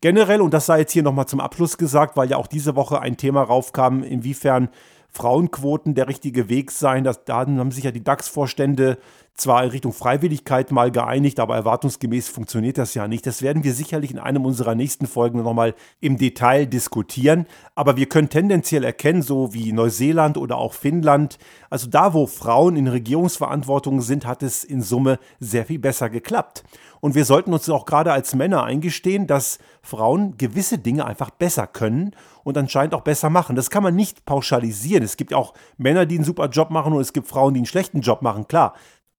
Generell, 0.00 0.42
und 0.42 0.54
das 0.54 0.66
sei 0.66 0.78
jetzt 0.78 0.92
hier 0.92 1.02
nochmal 1.02 1.26
zum 1.26 1.40
Abschluss 1.40 1.76
gesagt, 1.76 2.16
weil 2.16 2.30
ja 2.30 2.36
auch 2.36 2.46
diese 2.46 2.76
Woche 2.76 3.00
ein 3.00 3.16
Thema 3.16 3.42
raufkam, 3.42 4.04
inwiefern 4.04 4.68
Frauenquoten 5.12 5.94
der 5.94 6.08
richtige 6.08 6.48
Weg 6.48 6.70
seien. 6.70 7.04
Das, 7.04 7.24
da 7.24 7.40
haben 7.40 7.70
sich 7.70 7.84
ja 7.84 7.90
die 7.90 8.02
DAX-Vorstände 8.02 8.98
zwar 9.34 9.64
in 9.64 9.70
Richtung 9.70 9.92
Freiwilligkeit 9.92 10.70
mal 10.72 10.90
geeinigt, 10.90 11.40
aber 11.40 11.56
erwartungsgemäß 11.56 12.28
funktioniert 12.28 12.78
das 12.78 12.94
ja 12.94 13.08
nicht. 13.08 13.26
Das 13.26 13.42
werden 13.42 13.64
wir 13.64 13.72
sicherlich 13.72 14.10
in 14.10 14.18
einem 14.18 14.44
unserer 14.44 14.74
nächsten 14.74 15.06
Folgen 15.06 15.42
nochmal 15.42 15.74
im 16.00 16.18
Detail 16.18 16.66
diskutieren. 16.66 17.46
Aber 17.74 17.96
wir 17.96 18.06
können 18.06 18.28
tendenziell 18.28 18.84
erkennen, 18.84 19.22
so 19.22 19.54
wie 19.54 19.72
Neuseeland 19.72 20.36
oder 20.36 20.56
auch 20.58 20.74
Finnland, 20.74 21.38
also 21.70 21.88
da, 21.88 22.14
wo 22.14 22.26
Frauen 22.26 22.76
in 22.76 22.88
Regierungsverantwortung 22.88 24.02
sind, 24.02 24.26
hat 24.26 24.42
es 24.42 24.64
in 24.64 24.82
Summe 24.82 25.18
sehr 25.40 25.64
viel 25.64 25.78
besser 25.78 26.10
geklappt. 26.10 26.64
Und 27.02 27.16
wir 27.16 27.24
sollten 27.24 27.52
uns 27.52 27.68
auch 27.68 27.84
gerade 27.84 28.12
als 28.12 28.32
Männer 28.36 28.62
eingestehen, 28.62 29.26
dass 29.26 29.58
Frauen 29.82 30.36
gewisse 30.38 30.78
Dinge 30.78 31.04
einfach 31.04 31.30
besser 31.30 31.66
können 31.66 32.14
und 32.44 32.56
anscheinend 32.56 32.94
auch 32.94 33.00
besser 33.00 33.28
machen. 33.28 33.56
Das 33.56 33.70
kann 33.70 33.82
man 33.82 33.96
nicht 33.96 34.24
pauschalisieren. 34.24 35.02
Es 35.02 35.16
gibt 35.16 35.34
auch 35.34 35.52
Männer, 35.76 36.06
die 36.06 36.14
einen 36.14 36.24
super 36.24 36.48
Job 36.48 36.70
machen 36.70 36.92
und 36.92 37.00
es 37.00 37.12
gibt 37.12 37.26
Frauen, 37.26 37.54
die 37.54 37.58
einen 37.58 37.66
schlechten 37.66 38.02
Job 38.02 38.22
machen, 38.22 38.46
klar. 38.46 38.74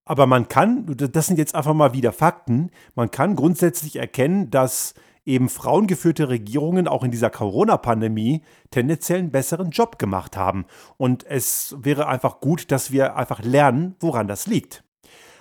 Aber 0.06 0.28
man 0.28 0.48
kann, 0.48 0.96
das 0.96 1.28
sind 1.28 1.38
jetzt 1.38 1.56
einfach 1.56 1.74
mal 1.74 1.92
wieder 1.92 2.14
Fakten, 2.14 2.72
man 2.96 3.12
kann 3.12 3.36
grundsätzlich 3.36 3.98
erkennen, 3.98 4.50
dass 4.50 4.94
eben 5.26 5.50
frauengeführte 5.50 6.30
Regierungen 6.30 6.88
auch 6.88 7.04
in 7.04 7.12
dieser 7.12 7.30
Corona-Pandemie 7.30 8.44
tendenziell 8.72 9.20
einen 9.20 9.32
besseren 9.32 9.72
Job 9.72 10.00
gemacht 10.00 10.38
haben. 10.38 10.66
Und 10.96 11.26
es 11.26 11.76
wäre 11.80 12.08
einfach 12.08 12.40
gut, 12.40 12.72
dass 12.72 12.92
wir 12.92 13.18
einfach 13.18 13.44
lernen, 13.44 13.98
woran 14.00 14.30
das 14.30 14.48
liegt. 14.48 14.86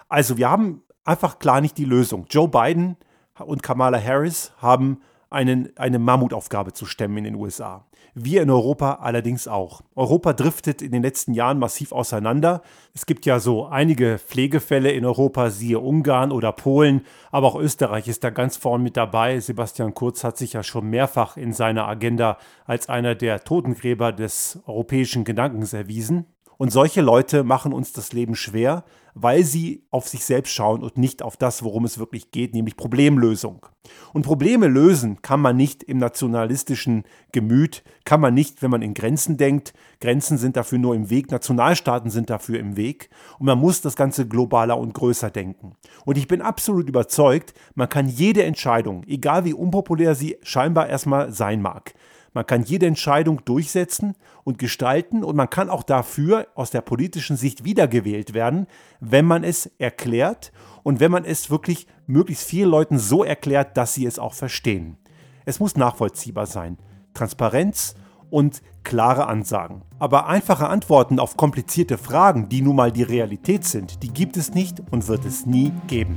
Also 0.09 0.38
wir 0.38 0.50
haben 0.50 0.83
einfach 1.04 1.38
klar 1.38 1.60
nicht 1.60 1.78
die 1.78 1.84
Lösung. 1.84 2.26
Joe 2.28 2.48
Biden 2.48 2.96
und 3.38 3.62
Kamala 3.62 4.02
Harris 4.02 4.52
haben 4.58 5.00
einen, 5.30 5.76
eine 5.76 5.98
Mammutaufgabe 5.98 6.72
zu 6.72 6.86
stemmen 6.86 7.18
in 7.18 7.24
den 7.24 7.34
USA. 7.34 7.86
Wir 8.14 8.42
in 8.42 8.50
Europa 8.50 8.98
allerdings 9.00 9.48
auch. 9.48 9.80
Europa 9.94 10.34
driftet 10.34 10.82
in 10.82 10.92
den 10.92 11.02
letzten 11.02 11.32
Jahren 11.32 11.58
massiv 11.58 11.92
auseinander. 11.92 12.60
Es 12.92 13.06
gibt 13.06 13.24
ja 13.24 13.40
so 13.40 13.64
einige 13.64 14.18
Pflegefälle 14.18 14.92
in 14.92 15.06
Europa, 15.06 15.48
siehe 15.48 15.78
Ungarn 15.78 16.30
oder 16.30 16.52
Polen, 16.52 17.06
aber 17.30 17.46
auch 17.46 17.56
Österreich 17.56 18.08
ist 18.08 18.22
da 18.22 18.28
ganz 18.28 18.58
vorn 18.58 18.82
mit 18.82 18.98
dabei. 18.98 19.40
Sebastian 19.40 19.94
Kurz 19.94 20.24
hat 20.24 20.36
sich 20.36 20.52
ja 20.52 20.62
schon 20.62 20.90
mehrfach 20.90 21.38
in 21.38 21.54
seiner 21.54 21.88
Agenda 21.88 22.36
als 22.66 22.90
einer 22.90 23.14
der 23.14 23.44
Totengräber 23.44 24.12
des 24.12 24.58
europäischen 24.66 25.24
Gedankens 25.24 25.72
erwiesen. 25.72 26.26
Und 26.58 26.70
solche 26.70 27.00
Leute 27.00 27.44
machen 27.44 27.72
uns 27.72 27.92
das 27.92 28.12
Leben 28.12 28.34
schwer, 28.34 28.84
weil 29.14 29.44
sie 29.44 29.85
auf 29.90 30.09
sich 30.09 30.25
selbst 30.25 30.53
schauen 30.53 30.83
und 30.83 30.96
nicht 30.96 31.22
auf 31.22 31.37
das, 31.37 31.62
worum 31.62 31.85
es 31.85 31.98
wirklich 31.98 32.31
geht, 32.31 32.55
nämlich 32.55 32.77
Problemlösung. 32.77 33.66
Und 34.12 34.22
Probleme 34.22 34.68
lösen 34.68 35.20
kann 35.22 35.40
man 35.40 35.57
nicht 35.57 35.83
im 35.83 35.98
nationalistischen 35.98 37.05
Gemüt, 37.33 37.83
kann 38.05 38.20
man 38.20 38.35
nicht, 38.35 38.62
wenn 38.62 38.70
man 38.70 38.83
in 38.83 38.94
Grenzen 38.94 39.37
denkt. 39.37 39.75
Grenzen 40.01 40.38
sind 40.38 40.57
dafür 40.57 40.79
nur 40.79 40.94
im 40.94 41.11
Weg, 41.11 41.31
Nationalstaaten 41.31 42.11
sind 42.11 42.31
dafür 42.31 42.59
im 42.59 42.77
Weg. 42.77 43.11
Und 43.38 43.46
man 43.46 43.59
muss 43.59 43.81
das 43.81 43.96
Ganze 43.96 44.27
globaler 44.27 44.79
und 44.79 44.94
größer 44.94 45.31
denken. 45.31 45.75
Und 46.05 46.16
ich 46.16 46.29
bin 46.29 46.42
absolut 46.42 46.88
überzeugt, 46.88 47.55
man 47.75 47.88
kann 47.88 48.09
jede 48.09 48.44
Entscheidung, 48.44 49.05
egal 49.07 49.44
wie 49.44 49.55
unpopulär 49.55 50.14
sie 50.14 50.37
scheinbar 50.42 50.88
erstmal 50.88 51.33
sein 51.33 51.61
mag, 51.61 51.94
man 52.33 52.47
kann 52.47 52.62
jede 52.62 52.87
Entscheidung 52.87 53.45
durchsetzen 53.45 54.14
und 54.45 54.59
gestalten 54.59 55.23
und 55.23 55.37
man 55.37 55.51
kann 55.51 55.68
auch 55.68 55.83
dafür 55.83 56.49
aus 56.55 56.71
der 56.71 56.81
politischen 56.81 57.37
Sicht 57.37 57.64
wiedergewählt 57.64 58.35
werden, 58.35 58.66
wenn 59.01 59.25
man 59.25 59.45
es 59.45 59.66
erklärt 59.79 60.53
und 60.83 61.01
wenn 61.01 61.11
man 61.12 61.25
es 61.25 61.51
wirklich 61.51 61.87
möglichst 62.07 62.45
vielen 62.45 62.71
Leuten 62.71 62.99
so 62.99 63.23
erklärt, 63.23 63.77
dass 63.77 63.95
sie 63.95 64.07
es 64.07 64.18
auch 64.18 64.35
verstehen. 64.35 64.97
Es 65.45 65.61
muss 65.61 65.77
nachvollziehbar 65.77 66.47
sein. 66.47 66.79
Transparenz 67.14 67.95
und 68.31 68.62
klare 68.85 69.27
Ansagen. 69.27 69.83
Aber 69.99 70.27
einfache 70.27 70.68
Antworten 70.68 71.18
auf 71.18 71.37
komplizierte 71.37 71.99
Fragen, 71.99 72.49
die 72.49 72.62
nun 72.62 72.77
mal 72.77 72.90
die 72.90 73.03
Realität 73.03 73.64
sind, 73.64 74.03
die 74.03 74.12
gibt 74.12 74.37
es 74.37 74.55
nicht 74.55 74.83
und 74.90 75.07
wird 75.09 75.25
es 75.25 75.45
nie 75.45 75.73
geben. 75.87 76.16